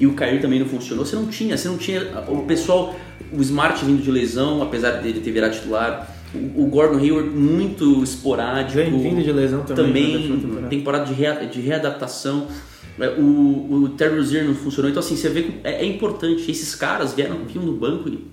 [0.00, 2.96] e o Kyrie também não funcionou, você não tinha, você não tinha o pessoal,
[3.30, 8.02] o Smart vindo de lesão, apesar dele ter virado titular, o, o Gordon Hayward muito
[8.02, 9.86] esporádico, Vem vindo de lesão também.
[9.86, 10.68] também, né, última temporada.
[10.68, 12.46] temporada de, rea- de readaptação,
[13.00, 13.22] É, o,
[13.84, 17.14] o Terry Rozier não funcionou, então assim, você vê que é, é importante, esses caras
[17.14, 18.26] vieram, vinham no banco e,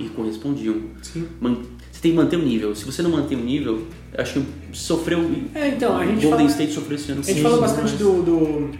[0.00, 0.76] e correspondiam.
[1.00, 1.26] Sim.
[1.40, 1.58] Man-
[1.92, 3.82] Você tem que manter o nível, se você não mantém o nível,
[4.12, 4.46] eu acho que
[4.76, 5.20] sofreu,
[5.54, 7.20] É, então, a o gente Golden fala- State sofreu esse ano.
[7.20, 8.70] A gente falou mas- bastante do, do,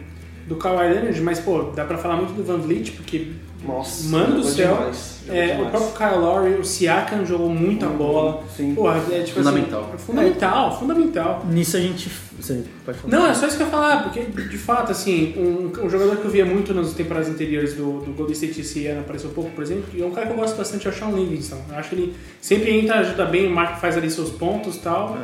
[0.49, 3.29] do Kawhi Leonard, mas, pô, dá pra falar muito do Van Vliet, porque,
[3.65, 8.43] Nossa, mano do céu, demais, é, o próprio Kyle Lowry, o Siakam jogou muita bola.
[8.57, 8.75] Sim.
[8.75, 9.81] Porra, é tipo Fundamental.
[9.83, 9.95] assim...
[9.95, 11.47] é Fundamental, fundamental.
[11.51, 12.11] Nisso a gente.
[12.39, 13.13] Você pode falar.
[13.13, 16.17] Não, é só isso que eu ia falar, porque, de fato, assim, um, um jogador
[16.17, 19.51] que eu via muito nas temporadas anteriores do, do Golden State esse ano, apareceu pouco,
[19.51, 21.59] por exemplo, e é um cara que eu gosto bastante, é o Sean Livingston.
[21.69, 24.81] Eu acho que ele sempre entra, ajuda bem, o Mark faz ali seus pontos e
[24.81, 25.19] tal.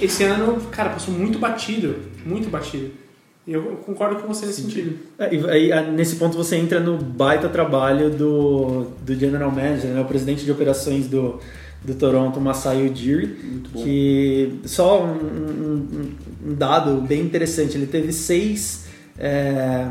[0.00, 3.03] Esse ano, cara, passou muito batido, muito batido.
[3.46, 4.96] Eu concordo com você nesse sentido.
[5.18, 10.00] É, e aí, nesse ponto você entra no baita trabalho do, do General Manager, né,
[10.00, 11.38] o presidente de operações do,
[11.84, 16.10] do Toronto, Masai Ujiri, que só um, um-
[16.46, 18.86] um dado bem interessante, ele teve seis
[19.18, 19.88] é,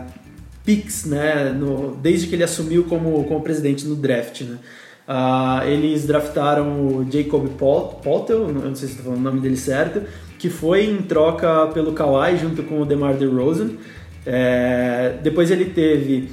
[0.66, 4.42] picks né, no- desde que ele assumiu como, como presidente no draft.
[4.42, 4.58] Né.
[5.08, 7.48] Ah, eles draftaram o Jacob
[8.34, 10.02] eu não sei se estou falando o nome dele certo,
[10.44, 13.70] que foi em troca pelo Kawhi junto com o DeMar DeRozan.
[14.26, 16.32] É, depois ele teve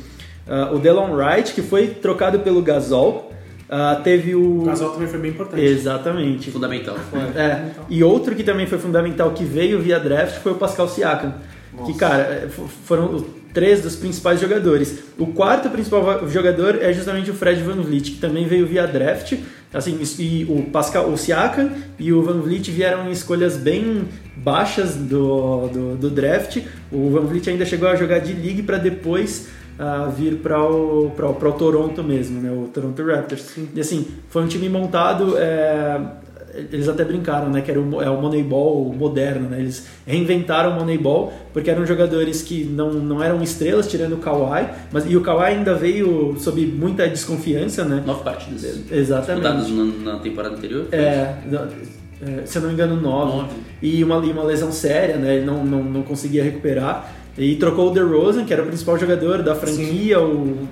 [0.48, 3.32] ah, o Delon Wright, que foi trocado pelo Gasol.
[3.68, 4.62] Ah, teve o...
[4.62, 5.62] O casal também foi bem importante.
[5.62, 6.50] Exatamente.
[6.50, 6.96] Fundamental.
[7.36, 11.34] É, e outro que também foi fundamental que veio via draft foi o Pascal Siakam.
[11.86, 12.48] Que, cara, é,
[12.84, 15.04] foram três dos principais jogadores.
[15.16, 19.34] O quarto principal jogador é justamente o Fred Van Vliet, que também veio via draft.
[19.72, 24.02] Assim, e o Pascal, o Siakam e o Van Vliet vieram em escolhas bem
[24.36, 26.58] baixas do, do, do draft.
[26.90, 29.48] O Van Vliet ainda chegou a jogar de league para depois
[29.78, 32.50] ah, vir para o, pra, o- pra o Toronto mesmo, né?
[32.50, 33.56] O Toronto Raptors.
[33.74, 35.36] E assim, foi um time montado.
[35.38, 36.00] é,
[36.54, 37.60] eles até brincaram, né?
[37.60, 39.60] Que era o, é o Moneyball moderno, né?
[39.60, 44.68] Eles reinventaram o Moneyball porque eram jogadores que não, não eram estrelas, tirando o Kawhi,
[44.92, 48.02] mas e o Kawhi ainda veio sob muita desconfiança, né?
[48.04, 48.82] Nove partidas.
[48.90, 49.72] Exatamente.
[49.72, 50.86] Na, na temporada anterior.
[50.92, 51.34] É,
[52.22, 53.36] é, se eu não me engano, nove.
[53.36, 53.54] Nove.
[53.80, 55.36] E uma, e uma lesão séria, né?
[55.36, 57.14] Ele não, não, não conseguia recuperar.
[57.38, 60.68] E trocou o DeRozan, que era o principal jogador da franquia, o,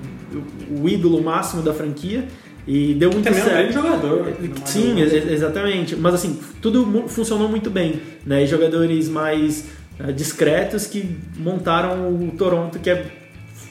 [0.71, 2.25] o, o ídolo máximo da franquia.
[2.71, 3.85] E deu muito Também é um grande certo.
[3.85, 4.33] jogador.
[4.65, 5.95] Sim, ex- exatamente.
[5.95, 7.99] Mas assim, tudo funcionou muito bem.
[8.25, 8.43] Né?
[8.43, 9.65] E jogadores mais
[9.99, 12.95] eh, discretos que montaram o Toronto, que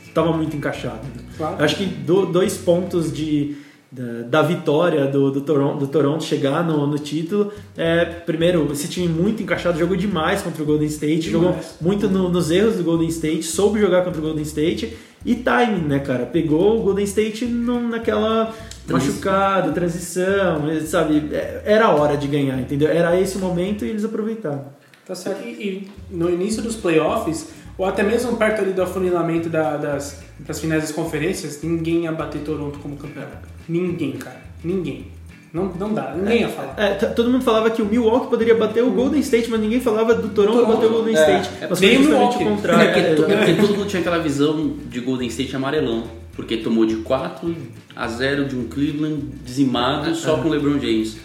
[0.07, 1.03] estava muito encaixado.
[1.05, 1.23] né?
[1.37, 1.63] Claro.
[1.63, 3.55] Acho que do- dois pontos de,
[3.93, 8.89] da, da vitória do, do, Toronto, do Toronto chegar no, no título é, primeiro, esse
[8.89, 12.83] time muito encaixado, jogou demais contra o Golden State, jogou muito no- nos erros do
[12.83, 16.27] Golden State, soube jogar contra o Golden State e timing, né, cara?
[16.27, 18.53] Pegou o Golden State num- naquela
[18.95, 21.29] machucado, transição, sabe?
[21.33, 22.89] É- Era a hora de ganhar, entendeu?
[22.89, 24.65] Era esse o momento e eles aproveitaram.
[25.07, 25.43] Tá certo.
[25.47, 30.21] E, e no início dos playoffs, ou até mesmo perto ali do afunilamento da- das,
[30.41, 33.25] das finais das conferências, ninguém ia bater Toronto como campeão.
[33.69, 34.41] Ninguém, cara.
[34.63, 35.07] Ninguém.
[35.51, 36.75] Não, não dá, ninguém ia falar.
[36.77, 40.15] É, todo mundo falava que o Milwaukee poderia bater o Golden State, mas ninguém falava
[40.15, 41.21] do Toronto, Toronto, bater o Golden é.
[41.41, 41.65] State.
[41.65, 42.83] É, mas foi o justamente o contrário.
[42.83, 46.05] É porque, É, porque todo mundo tinha aquela visão de Golden State amarelão.
[46.39, 47.53] Porque tomou de 4
[47.97, 51.17] a 0 de um Cleveland dizimado só com o LeBron James.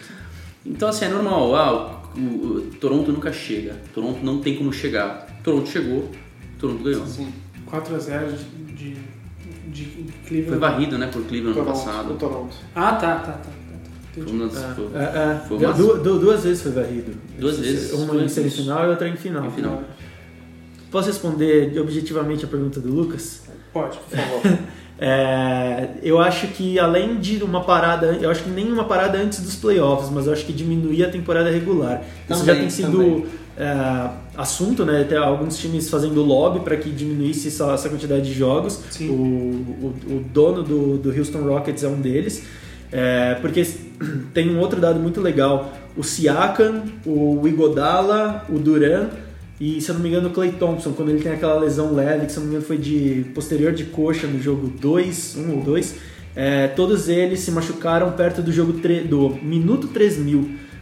[0.65, 1.55] Então, assim, é normal.
[1.55, 3.75] Ah, o, o- o Toronto nunca chega.
[3.93, 5.27] Toronto não tem como chegar.
[5.43, 6.09] Toronto chegou,
[6.59, 7.05] Toronto ganhou.
[7.69, 8.35] 4x0
[8.69, 8.95] de, de,
[9.71, 10.59] de Foi Cleveland.
[10.59, 12.13] varrido, né, por Cleveland no Toronto, o passado.
[12.17, 12.55] Toronto.
[12.73, 13.33] Ah, tá, tá, tá.
[13.33, 14.23] tá, tá.
[14.23, 15.41] Foi uma das- foi- É, é.
[15.47, 17.13] Foi uma- Du- du- duas vezes foi varrido.
[17.37, 17.93] Duas vezes.
[17.93, 19.45] Uma Foi em semifinal e outra em final.
[19.45, 19.83] Em final.
[20.89, 23.43] Posso responder objetivamente a pergunta do Lucas?
[23.71, 23.97] Pode.
[23.99, 24.59] Por favor.
[25.05, 29.41] É, eu acho que além de uma parada, eu acho que nem uma parada antes
[29.41, 32.01] dos playoffs, mas eu acho que diminuir a temporada regular.
[32.29, 33.25] Isso já Também, tem sido também.
[33.57, 35.01] é, assunto, né?
[35.01, 38.79] Até alguns times fazendo lobby para que diminuísse essa, essa quantidade de jogos.
[39.01, 42.45] O, o, o dono do, do Houston Rockets é um deles.
[42.89, 43.61] É, porque
[44.33, 45.73] tem um outro dado muito legal.
[45.97, 49.09] O Siakam, o Igodala, o Duran
[49.63, 52.25] e, se eu não me engano, o Clay Thompson, quando ele tem aquela lesão leve,
[52.25, 55.51] que se eu não me engano foi de posterior de coxa no jogo 2, 1
[55.55, 55.95] ou 2,
[56.35, 60.39] é, todos eles se machucaram perto do jogo do minuto 3000.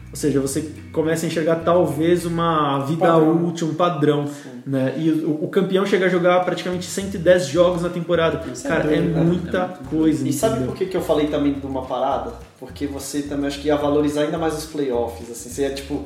[0.10, 3.46] Ou seja, você começa a enxergar talvez uma vida Padrão.
[3.46, 4.26] útil, um padrão.
[4.66, 4.96] Né?
[4.98, 8.40] E o, o campeão chega a jogar praticamente 110 jogos na temporada.
[8.64, 9.24] Cara, é cara.
[9.24, 10.28] muita coisa.
[10.28, 12.34] E sabe por que, que eu falei também de uma parada?
[12.60, 16.04] Porque você também acho que ia valorizar ainda mais os playoffs, assim, você ia, tipo,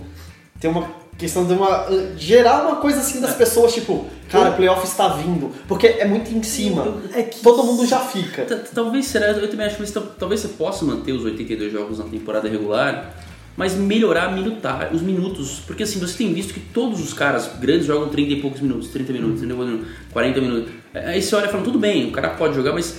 [0.59, 1.85] ter uma questão de uma.
[2.17, 5.51] gerar uma coisa assim das pessoas, tipo, cara, playoff está vindo.
[5.67, 6.97] Porque é muito em cima.
[7.13, 8.43] É que Todo mundo já fica.
[8.73, 12.05] Talvez será, eu também acho que tal- talvez você possa manter os 82 jogos na
[12.05, 13.13] temporada regular,
[13.57, 17.85] mas melhorar minutar, os minutos, porque assim, você tem visto que todos os caras grandes
[17.85, 20.71] jogam 30 e poucos minutos, 30 minutos, 30 minutos, 40 minutos.
[20.93, 22.97] Aí você olha e fala, tudo bem, o cara pode jogar, mas é,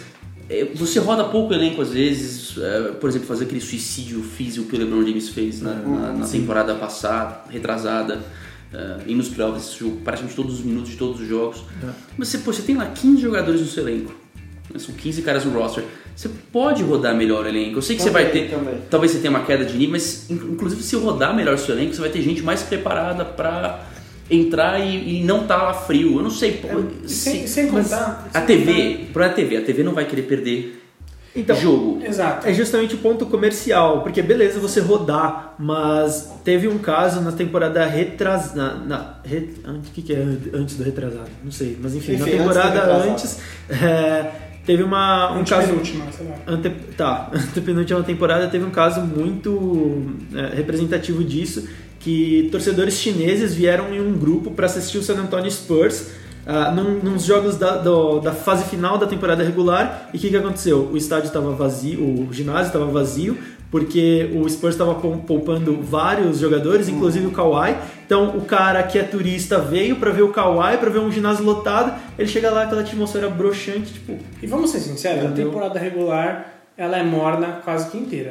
[0.74, 4.78] você roda pouco elenco às vezes, é, por exemplo, fazer aquele suicídio físico que o
[4.78, 8.20] LeBron James fez na, na- na temporada passada, retrasada.
[8.72, 11.62] é, e nos playoffs, esse jogo, praticamente todos os minutos de todos os jogos.
[12.18, 14.12] Mas você, pô, você tem lá 15 jogadores no seu elenco.
[14.72, 15.84] né, São 15 caras no roster.
[16.14, 17.78] Você pode rodar melhor o elenco.
[17.78, 18.54] Eu sei que você vai Também, ter.
[18.56, 18.74] também.
[18.90, 21.74] Talvez você tenha uma queda de nível, mas in- inclusive se rodar melhor o seu
[21.76, 23.84] elenco, você vai ter gente mais preparada pra
[24.30, 26.16] entrar e, e não tá lá frio.
[26.18, 26.52] Eu não sei.
[26.52, 26.68] pô,
[27.04, 28.28] E sem, se- sem contar.
[28.34, 30.82] a sem TV, pra TV, a TV não vai querer perder
[31.34, 31.94] Então, jogo.
[31.94, 32.48] contar- Exato.
[32.48, 37.84] É justamente o ponto comercial, porque beleza você rodar, mas teve um caso na temporada
[37.86, 38.56] retrasada.
[38.56, 40.24] Na, na, re- o que, que é
[40.54, 41.28] antes do retrasado?
[41.44, 43.10] Não sei, mas enfim, Enfim, na antes temporada retrasado.
[43.10, 43.38] antes,
[43.70, 44.30] é,
[44.64, 45.54] teve uma, um caso.
[45.72, 46.34] Antepenúltima, sei lá.
[46.48, 51.68] Ante, tá, antepenúltima temporada teve um caso muito é, representativo disso,
[52.06, 56.06] que torcedores chineses vieram em um grupo para assistir o San Antonio Spurs
[56.46, 60.08] ah, num, nos jogos da, do- da fase final da temporada regular.
[60.14, 60.88] E o que, que aconteceu?
[60.92, 63.36] O estádio estava vazio, o ginásio estava vazio,
[63.72, 67.74] porque o Spurs estava pou- poupando vários jogadores, inclusive o Kawhi.
[68.06, 71.44] Então o cara que é turista veio para ver o Kawhi, para ver um ginásio
[71.44, 71.92] lotado.
[72.16, 75.46] Ele chega lá, aquela atmosfera broxante, tipo, E vamos ser sinceros, a Entendeu?
[75.46, 78.30] temporada regular ela é morna quase que inteira.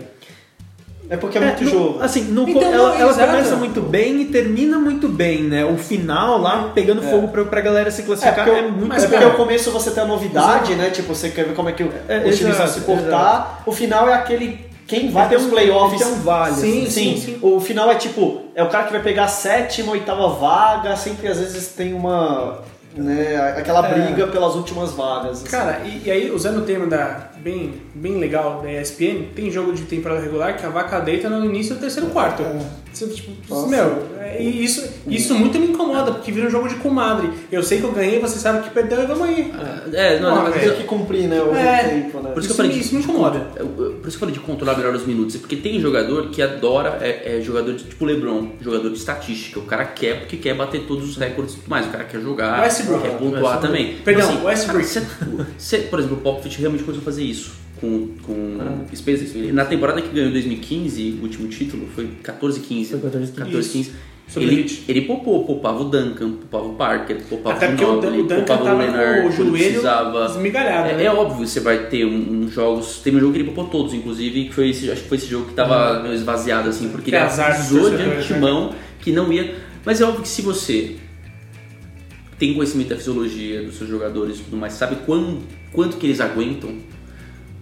[1.09, 2.01] É porque é muito no- jogo.
[2.03, 3.27] Assim, no, Então, ela, ela exato.
[3.31, 5.63] começa muito bem e termina muito bem, né?
[5.63, 9.03] O final lá, pegando fogo pra, pra galera se É classificar, porque, é, muito mas
[9.03, 10.89] é porque o começo você tem a novidade, né?
[10.89, 13.61] Tipo, você quer ver como é que o- É, times vão exato, se portar.
[13.65, 15.99] O final é aquele quem vai Tem para os um- playoffs.
[16.01, 17.37] tem um vale, Sim, Sim, sim, sim.
[17.41, 21.27] o final é tipo, é o cara que vai pegar a sétima, oitava vaga, sempre
[21.27, 22.59] às vezes tem uma.
[22.95, 23.93] Né, aquela É.
[23.93, 25.41] briga pelas últimas vagas.
[25.41, 25.49] assim.
[25.49, 29.73] Cara, e, e aí, usando o termo da, bem, bem legal da ESPN, tem jogo
[29.73, 32.43] de temporada regular que a vaca deita no início do terceiro quarto.
[32.95, 33.67] Você, tipo, Nossa.
[33.67, 37.29] meu, é, isso, isso muito me incomoda, porque vira um jogo de comadre.
[37.51, 39.51] Eu sei que eu ganhei, você sabe que perdeu e vamos aí.
[39.93, 41.83] É, não, Ah, mas tem que cumprir, né, o É.
[41.83, 42.31] tempo, né?
[42.31, 43.39] Por isso, Isso que eu falei isso me incomoda.
[43.39, 45.35] Por isso que eu falei de controlar melhor os minutos.
[45.35, 49.59] É porque tem jogador que adora, é, é jogador de, tipo LeBron, jogador de estatística.
[49.59, 51.85] O cara quer porque quer bater todos os recordes e tudo mais.
[51.85, 53.01] O cara quer jogar, Westbrook.
[53.03, 53.95] quer pontuar também.
[54.05, 54.85] Perdão, Então, Westbrook.
[54.87, 57.51] cara, cê- cê- por exemplo, o Popovich realmente começou a fazer isso.
[57.79, 58.95] Com, com Ah.
[58.95, 59.53] SpaceX.
[59.53, 62.99] Na temporada que ganhou em 2015, o último título foi 14-15.
[62.99, 63.33] Foi 14-15.
[63.33, 63.91] 14-15.
[64.27, 64.83] Sobre Ele, Hit.
[64.87, 68.63] ele poupou, poupava o Duncan, poupava o Parker, poupava Até o Ginobili, o Duncan poupava
[68.63, 70.39] tava o Leonard o quando joelho precisava.
[70.39, 71.03] É, né?
[71.03, 73.01] é óbvio, você vai ter um, uns jogos.
[73.03, 75.27] Teve um jogo que ele poupou todos, inclusive, que foi esse, acho que foi esse
[75.27, 77.11] jogo que tava meio esvaziado, assim, porque Hum.
[77.11, 78.35] Que ele dos avisou de torcedores, né?
[78.35, 79.55] antemão que não ia.
[79.85, 80.95] Mas é óbvio que se você
[82.39, 86.19] tem conhecimento da fisiologia dos seus jogadores e tudo mais, sabe quanto, quanto que eles
[86.19, 86.71] aguentam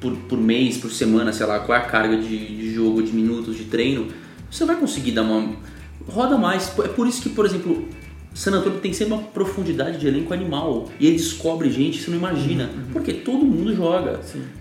[0.03, 3.13] por, por mês, por semana, sei lá, qual é a carga de, de jogo, de
[3.13, 4.07] minutos, de treino,
[4.51, 5.55] você vai conseguir dar uma.
[6.05, 6.77] roda mais.
[6.83, 7.87] É por isso que, por exemplo,
[8.33, 10.89] San Antonio tem sempre uma profundidade de elenco animal.
[10.99, 12.69] E ele descobre gente que você não imagina.
[12.91, 14.19] Porque todo mundo joga.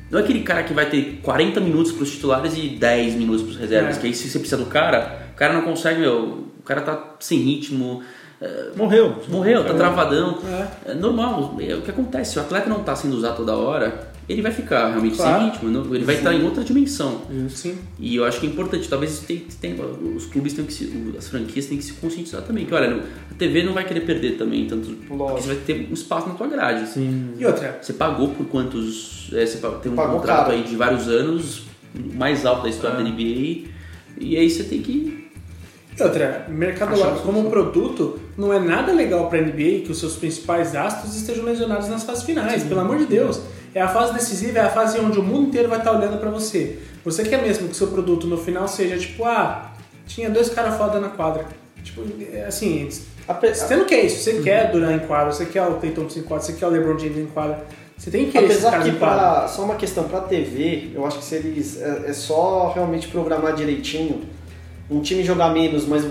[0.09, 3.43] Não é aquele cara que vai ter 40 minutos para os titulares e 10 minutos
[3.43, 3.97] para os reservas.
[3.97, 4.01] É.
[4.01, 6.47] Que aí se você precisa do cara, o cara não consegue, meu.
[6.61, 8.03] O cara tá sem ritmo.
[8.41, 9.21] é, Morreu.
[9.29, 10.39] Morreu, tá travadão.
[10.87, 10.93] É.
[10.93, 12.33] É normal, é o que acontece.
[12.33, 15.41] Se o atleta não tá sendo usado toda hora, ele vai ficar realmente Claro.
[15.43, 17.23] sem ritmo, não- ele vai estar em outra dimensão.
[17.51, 17.77] Sim.
[17.99, 19.77] E eu acho que é importante, talvez tem, tem-
[20.17, 22.65] os clubes têm que se, as franquias têm que se conscientizar também.
[22.65, 26.29] Que olha, a TV não vai querer perder também, tanto você vai ter um espaço
[26.29, 26.89] na tua grade.
[26.89, 27.33] Sim.
[27.39, 29.29] E outra, Você pagou por quantos.
[29.33, 30.53] é, você tem um Pagou contrato caro.
[30.53, 31.63] aí de vários anos,
[31.95, 33.69] o mais alto da história da NBA,
[34.19, 35.21] e aí você tem que.
[35.99, 39.99] E outra, mercado Achar lá como produto não é nada legal pra NBA que os
[39.99, 43.43] seus principais astros estejam lesionados nas fases finais, pelo amor de Deus.
[43.75, 46.31] É a fase decisiva, é a fase onde o mundo inteiro vai estar olhando pra
[46.31, 46.79] você.
[47.05, 49.73] Você quer mesmo que seu produto no final seja tipo, ah,
[50.07, 51.47] tinha dois caras foda na quadra.
[51.83, 52.03] Tipo,
[52.33, 52.89] é assim,
[53.27, 56.23] Ape- você não quer isso, você quer Duran em quadra, você quer o Tatum em
[56.23, 57.65] quadra, você quer o LeBron James em quadra.
[57.97, 61.37] Você tem que Apesar que pra, só uma questão pra TV, eu acho que se
[61.37, 61.81] eles.
[61.81, 64.23] É, é só realmente programar direitinho,
[64.91, 66.05] um time jogar menos, mas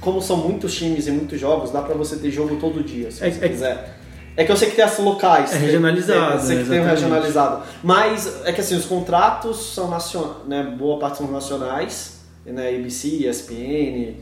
[0.00, 3.24] como são muitos times e muitos jogos, dá pra você ter jogo todo dia, se
[3.24, 3.97] É- você é- quiser.
[4.38, 5.52] É que eu sei que tem as locais.
[5.52, 7.00] É regionalizado, eu sei que tem o exatamente.
[7.00, 7.62] regionalizado.
[7.82, 10.62] Mas é que assim, os contratos são nacionais, né?
[10.78, 12.68] Boa parte são nacionais, né?
[12.68, 14.14] ABC, ESPN,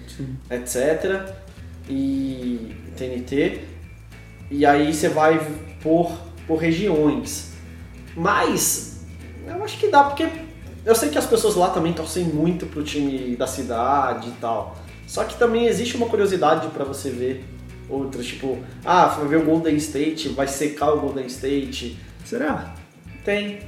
[0.51, 1.35] etc.
[1.91, 3.61] E TNT.
[4.51, 5.39] E aí você vai
[5.83, 6.11] por,
[6.47, 7.51] por regiões.
[8.17, 9.05] Mas
[9.47, 10.27] eu acho que dá, porque
[10.87, 14.79] eu sei que as pessoas lá também torcem muito pro time da cidade e tal.
[15.07, 17.45] Só que também existe uma curiosidade pra você ver
[17.89, 21.97] outras, tipo, ah, vai ver o Golden State, vai secar o Golden State.
[22.25, 22.75] Será?
[23.25, 23.59] Tem,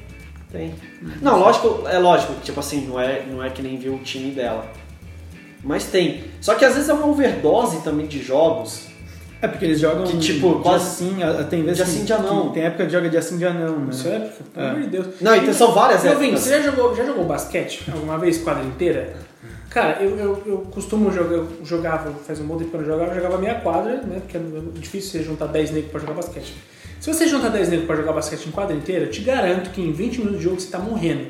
[0.50, 0.74] tem.
[1.22, 4.30] Não, lógico, é lógico, tipo assim, não é, não é que nem ver o time
[4.32, 4.66] dela.
[5.62, 6.24] Mas tem.
[6.40, 8.86] Só que às vezes é uma overdose também de jogos.
[9.40, 12.18] É porque eles jogam Que, tipo, dia quase- sim, a- tem vezes dia sim, dia
[12.18, 12.48] não.
[12.48, 13.86] que Tem época que joga dia sim, dia não, né?
[13.90, 14.18] Isso é
[14.52, 14.70] pelo É.
[14.70, 15.06] amor de Deus.
[15.20, 16.40] Não, então são várias épocas.
[16.40, 19.14] você já jogou, já jogou basquete alguma vez, quadra inteira?
[19.70, 22.86] Cara, eu, eu, eu costumo jogar, eu jogava, faz um bom tempo que eu não
[22.88, 24.20] jogava, eu jogava meia quadra, né?
[24.20, 24.40] Porque é
[24.74, 26.54] difícil você juntar 10 negros pra jogar basquete.
[26.98, 29.80] Se você juntar 10 negros pra jogar basquete em quadra inteira, eu te garanto que
[29.82, 31.28] em 20 minutos de jogo você tá morrendo.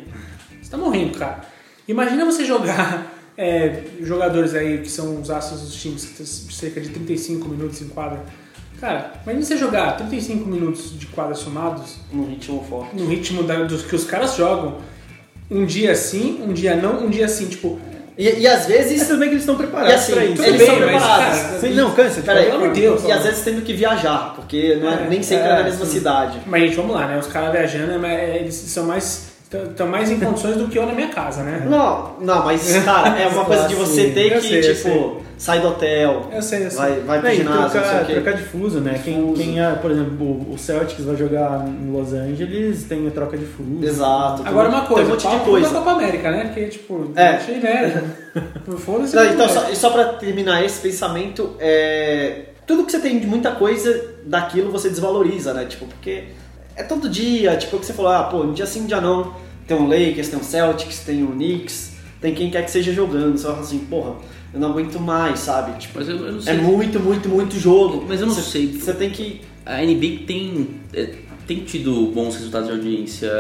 [0.63, 1.41] Você tá morrendo, cara.
[1.89, 6.03] Imagina você jogar é, jogadores aí que são os astros dos times,
[6.51, 8.23] cerca de 35 minutos em quadra.
[8.81, 12.95] Cara, imagina você jogar 35 minutos de quadra somados Num ritmo forte.
[12.95, 14.79] no ritmo da- dos que os caras jogam.
[15.51, 17.81] Um dia sim, um dia não, um dia assim, tipo.
[18.19, 19.07] E, e às Mas vezes.
[19.07, 20.43] tudo bem que eles estão preparados E assim, pra isso.
[20.43, 21.39] eles bem, são mas, preparados.
[21.61, 22.21] cara, não, cansa.
[22.23, 25.07] Peraí, Pelo amor de Deus, e às vezes tendo que viajar, porque não é, É,
[25.09, 25.93] nem sempre é, é, na mesma sim.
[25.93, 26.41] cidade.
[26.45, 27.17] Mas, gente, vamos lá, né?
[27.17, 29.29] Os caras viajando, é eles são mais.
[29.51, 31.67] Estão mais em condições do que eu na minha casa, né?
[31.69, 35.61] Não, não, mas, cara, é uma coisa de você ter eu que, sei, tipo, sair
[35.61, 36.79] do hotel, Eu sei, eu sei.
[36.79, 38.13] vai, vai pro É, ginásio, não sei trocar, o quê.
[38.15, 39.01] trocar de fuso, né?
[39.03, 43.39] Quem, quem é, por exemplo, o- Celtics vai jogar em Los Angeles, tem a troca
[43.39, 43.79] de fuso.
[43.83, 44.43] Exato.
[44.45, 45.69] Agora um- uma coisa, tem um monte de coisa.
[45.69, 46.45] da Copa América, né?
[46.47, 47.29] Porque, tipo, É.
[47.29, 48.05] achei, né?
[48.79, 49.17] Foda-se.
[49.17, 54.15] Então, só, só pra terminar esse pensamento, é, tudo que você tem de muita coisa
[54.27, 55.65] daquilo você desvaloriza, né?
[55.65, 56.25] Tipo, porque
[56.79, 59.01] é todo dia, tipo, o que você falou, ah, pô, um dia sim, um dia
[59.01, 59.35] não,
[59.67, 63.37] tem um Lakers, tem um Celtics, tem um Knicks, tem quem quer que seja jogando,
[63.37, 64.15] você fala assim, porra,
[64.55, 65.79] eu não aguento mais, sabe?
[65.79, 68.05] Tipo, Mas eu, eu é muito, muito, muito jogo.
[68.09, 68.73] Mas eu não Você- sei.
[68.73, 69.43] Você tem que...
[69.67, 71.11] A NBA tem, é,
[71.47, 73.31] tem tido bons resultados de audiência.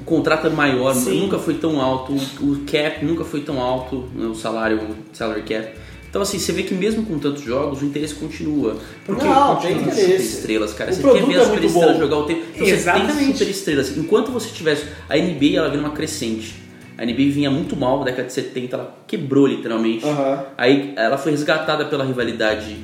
[0.00, 1.22] o contrato é maior, Sim.
[1.22, 4.94] nunca foi tão alto, o o cap nunca foi tão alto, né, o salário, o
[5.12, 5.68] salary cap.
[6.08, 8.76] Então assim, você vê que mesmo com tantos jogos, o interesse continua.
[9.04, 10.36] Porque Não, continua tem super interesse.
[10.38, 10.90] estrelas, cara.
[10.90, 11.98] O você quer ver é as muito super estrelas bom.
[12.02, 12.42] jogar o tempo.
[12.54, 13.18] Então, você Exatamente.
[13.18, 13.96] tem super estrelas.
[13.98, 14.84] Enquanto você tivesse.
[15.08, 16.54] A NBA ela vem numa crescente.
[16.96, 20.04] A NBA vinha muito mal na década de 70, ela quebrou literalmente.
[20.04, 20.44] Aham.
[20.56, 22.76] Aí ela foi resgatada pela rivalidade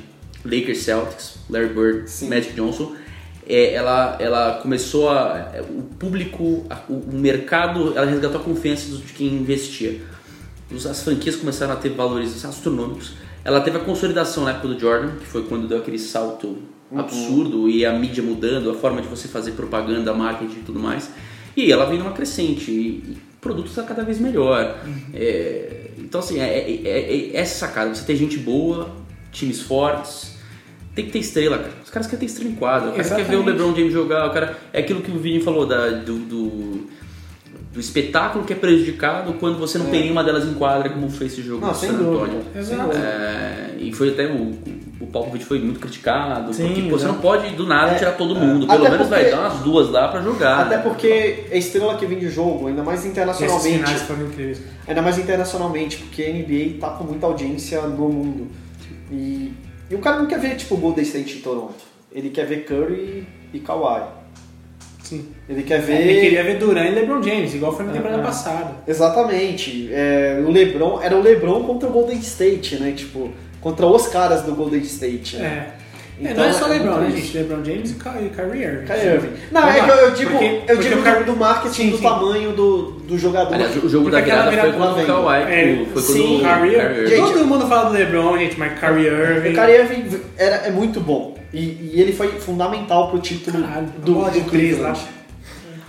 [0.45, 2.29] Lakers Celtics, Larry Bird, Sim.
[2.29, 2.93] Magic Johnson.
[3.47, 5.51] É, ela, ela começou a.
[5.53, 9.99] é, O público, a- o, mercado, ela resgatou a confiança de quem investia.
[10.73, 13.13] As franquias começaram a ter valores astronômicos.
[13.43, 16.57] Ela teve a consolidação na época do Jordan, que foi quando deu aquele salto
[16.95, 21.11] absurdo e a mídia mudando, a forma de você fazer propaganda, marketing e tudo mais.
[21.55, 24.79] E ela vem numa crescente e, o produto está cada vez melhor.
[25.13, 27.93] É, então, assim, é, é, é- é essa sacada.
[27.93, 28.89] Você tem gente boa,
[29.31, 30.35] times fortes,
[30.95, 31.73] tem que ter estrela, cara.
[31.83, 32.89] Os caras querem ter estrela em quadra.
[32.89, 33.43] O cara quer ver o.
[33.43, 34.25] LeBron James jogar.
[34.27, 36.87] O cara, é aquilo que o Vini falou da, do, do,
[37.75, 41.27] do espetáculo que é prejudicado quando você não tem nenhuma delas em quadra, como foi
[41.27, 42.37] esse jogo Não, do sem San dúvida.
[42.55, 42.91] Antonio.
[42.97, 44.51] É, e foi até o,
[45.01, 47.11] o Popovich foi muito criticado, Sim, porque pô, você né?
[47.11, 48.39] não pode do nada É, tirar todo é.
[48.39, 48.65] mundo.
[48.65, 50.61] Pelo Até menos vai porque- dar umas duas lá pra jogar.
[50.61, 50.83] Até né?
[50.83, 51.07] porque
[51.51, 53.77] é estrela que vem de jogo, ainda mais internacionalmente.
[53.77, 54.61] finais foram incríveis.
[54.87, 58.47] Ainda mais internacionalmente, porque a NBA tá com muita audiência no mundo.
[59.11, 59.51] E,
[59.91, 61.75] e o cara não quer ver tipo Golden State em Toronto.
[62.11, 64.03] Ele quer ver Curry e Kawhi.
[65.05, 65.27] Sim.
[65.47, 66.01] Ele quer ver.
[66.01, 68.25] Ele queria ver Duran e LeBron James, igual foi na temporada Ah.
[68.25, 68.71] passada.
[68.87, 69.89] Exatamente.
[69.93, 72.91] É, o LeBron era o LeBron contra o Golden State, né?
[72.95, 73.29] Tipo,
[73.61, 75.37] contra os caras do Golden State.
[75.37, 75.67] Né?
[75.81, 75.85] É.
[76.17, 77.37] É, Então, não é só é LeBron, né, gente?
[77.37, 78.85] LeBron James e Ky- Kyrie Irving.
[78.85, 79.29] Kyrie Irving.
[79.51, 79.85] Não, Vamos é lá.
[79.85, 82.03] que eu, eu digo, Porque- eu porque digo o Kyrie- do marketing Sim, do sim.
[82.03, 83.53] tamanho do, do jogador.
[83.53, 85.43] Aliás, o jogo Porque da virada aquela foi contra o Kawhi.
[85.43, 87.15] É, foi quando sim, o Kyrie Irving.
[87.17, 89.49] Todo mundo fala do LeBron, gente, mas Kyrie Irving.
[89.49, 91.34] O Kyrie Irving era, é muito bom.
[91.55, 94.49] E, e ele foi fundamental pro título Caralho, do, do.
[94.49, 94.99] Cleveland.
[94.99, 95.15] de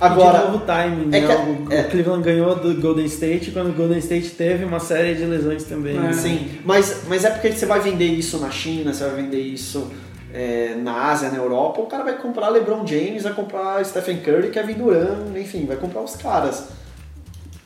[0.01, 1.27] Agora, novo timing, é né?
[1.27, 1.81] que- o, é.
[1.81, 5.65] o Cleveland ganhou do Golden State quando o Golden State teve uma série de lesões
[5.65, 5.97] também.
[5.97, 6.01] É.
[6.01, 6.13] né?
[6.13, 9.91] sim, mas, mas é porque você vai vender isso na China, você vai vender isso
[10.33, 14.51] é, na Ásia, na Europa, o cara vai comprar LeBron James, vai comprar Stephen Curry,
[14.51, 16.69] Kevin Durant, enfim, vai comprar os caras.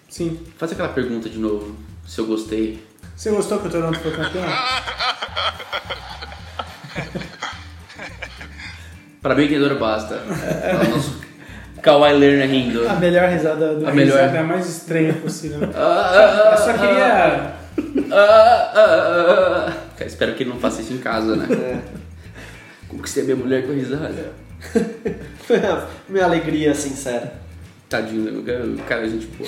[0.08, 0.38] Sim.
[0.56, 1.74] Faz aquela pergunta de novo,
[2.06, 2.82] se eu gostei.
[3.16, 4.44] Você gostou que o Toronto foi campeão?
[9.22, 10.14] Pra bem entendedor basta.
[10.14, 11.20] É o nosso
[11.82, 12.88] Kawhi Leonard rindo.
[12.88, 14.16] A melhor risada do A melhor.
[14.18, 15.58] risada é a mais estranha possível.
[15.74, 17.52] Ah, ah, Eu só queria.
[18.12, 19.72] ah, ah, ah, ah.
[19.96, 21.46] Cara, espero que ele não faça isso em casa, né?
[21.54, 21.78] É.
[22.88, 24.32] Conquistei a minha mulher com risada.
[26.08, 27.32] Minha alegria sincera.
[27.88, 28.38] Tadinho, né?
[28.38, 29.44] o cara- cara, gente, pô.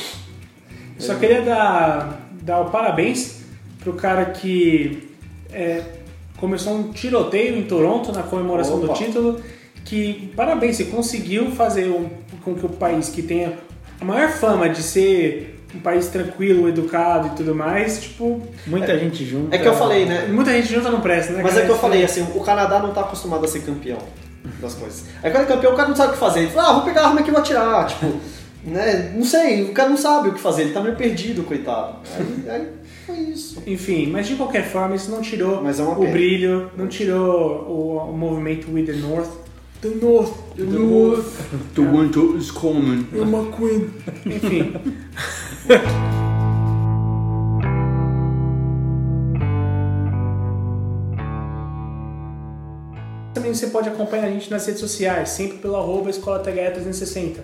[0.98, 3.42] Só queria dar, dar o parabéns
[3.80, 5.08] pro cara que
[5.52, 5.82] é,
[6.38, 8.94] começou um tiroteio em Toronto na comemoração do Opa.
[8.94, 9.40] título.
[9.84, 12.08] Que parabéns, você conseguiu fazer um-
[12.44, 13.54] com que o país que tenha
[14.00, 19.24] a maior fama de ser um país tranquilo, educado e tudo mais, tipo, Muita gente
[19.24, 19.54] junta.
[19.56, 20.26] É que eu falei, né?
[20.28, 21.40] muita gente junta não presta, né?
[21.42, 21.64] Mas cara?
[21.64, 23.98] é que eu falei, assim, o Canadá não tá acostumado a ser campeão
[24.60, 25.04] das coisas.
[25.22, 26.40] Aí quando é campeão, o cara não sabe o que fazer.
[26.40, 27.86] Ele fala, ah, vou pegar a arma aqui e vou atirar.
[27.88, 28.12] Tipo,
[28.64, 29.12] né?
[29.16, 31.96] Não sei, o cara não sabe o que fazer, ele tá meio perdido, coitado.
[32.16, 32.68] Aí, aí
[33.06, 33.62] foi isso.
[33.66, 38.10] Enfim, mas de qualquer forma, isso não tirou Mas é o brilho, não tirou o,
[38.10, 39.41] o movimento We the North.
[39.82, 43.08] The North, the North, The winter is coming.
[43.12, 43.92] you're my queen.
[44.24, 44.74] Enfim.
[53.34, 57.42] Também você pode acompanhar a gente nas redes sociais, sempre pelo arroba Escola THE 360.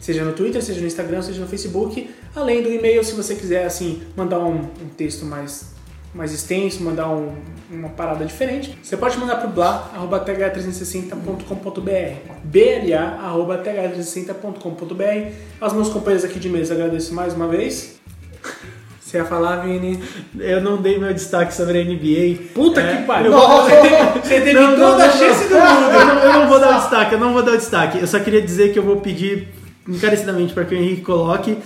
[0.00, 2.08] Seja no Twitter, seja no Instagram, seja no Facebook.
[2.34, 5.73] Além do e-mail, se você quiser assim mandar um, um texto mais,
[6.14, 7.32] mais extenso, mandar um-
[7.70, 16.48] uma parada diferente, você pode mandar para o bla.th360.com.br bla.th360.com.br Aos meus companheiros aqui de
[16.48, 17.96] mesa, agradeço mais uma vez.
[19.00, 20.02] Você ia falar, Vini?
[20.38, 22.48] Eu não dei meu destaque sobre a NBA.
[22.54, 23.30] Puta É, que pariu!
[24.24, 25.50] Você teve, Não, toda a não, chance não.
[25.50, 25.92] do mundo!
[25.92, 27.98] Eu não, eu não vou dar o destaque, eu não vou dar o destaque.
[27.98, 29.48] Eu só queria dizer que eu vou pedir
[29.88, 31.56] encarecidamente para que o Henrique coloque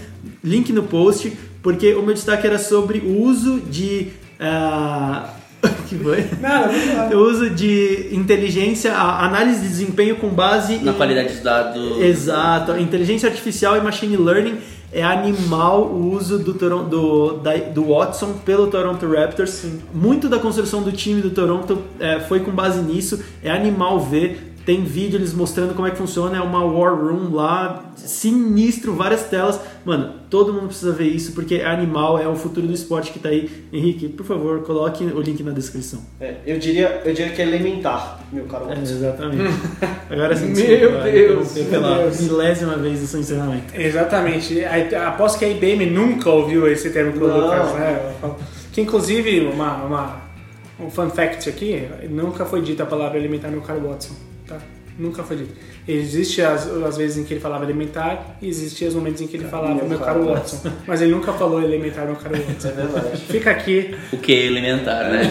[0.44, 1.32] link no post,
[1.62, 4.08] porque o meu destaque era sobre o uso de.
[4.40, 5.30] Ah,
[5.88, 6.26] que foi?
[6.40, 7.16] Nada.
[7.16, 11.98] O uso de inteligência, análise de desempenho com base Na em- qualidade dos dados.
[12.00, 14.58] Exato, inteligência artificial e machine learning
[14.92, 19.64] é animal o uso do, Toron- do, da- do Watson pelo Toronto Raptors.
[19.92, 24.54] Muito da construção do time do Toronto é, foi com base nisso, é animal ver.
[24.68, 29.22] Tem vídeo eles mostrando como é que funciona, é uma war room lá, sinistro, várias
[29.22, 29.58] telas.
[29.82, 33.18] Mano, todo mundo precisa ver isso porque é animal, é o futuro do esporte que
[33.18, 33.48] tá aí.
[33.72, 36.02] Henrique, por favor, coloque o link na descrição.
[36.20, 38.82] É, eu, diria, eu diria que é elementar, meu caro É, Watson.
[38.92, 39.54] exatamente.
[40.10, 42.20] Agora sim, Meu vai Deus, pela Deus.
[42.20, 43.74] milésima vez o seu encerramento.
[43.74, 44.62] Exatamente.
[44.66, 47.40] Aposto que a IBM nunca ouviu esse termo que o Não.
[47.40, 48.12] Lucas, né?
[48.70, 50.16] Que inclusive, uma, uma,
[50.78, 54.27] um fun fact aqui, nunca foi dita a palavra elementar no caro Watson.
[54.48, 54.58] Tá?
[54.98, 55.54] Nunca foi dito.
[55.86, 59.36] Existe as, as vezes em que ele falava elementar e existia os momentos em que
[59.36, 60.72] ele falava Meu caro Watson.
[60.86, 62.68] Mas ele nunca falou elementar meu caro Watson.
[62.68, 63.16] É verdade.
[63.18, 65.22] Fica aqui O que é elementar, né?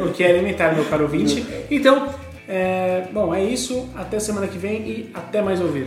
[0.00, 1.46] é, o que é elementar, meu caro ouvinte.
[1.70, 2.08] Então,
[2.48, 3.88] é, bom, é isso.
[3.94, 5.86] Até semana que vem e até mais ouvir.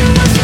[0.00, 0.39] you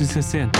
[0.00, 0.53] 1960.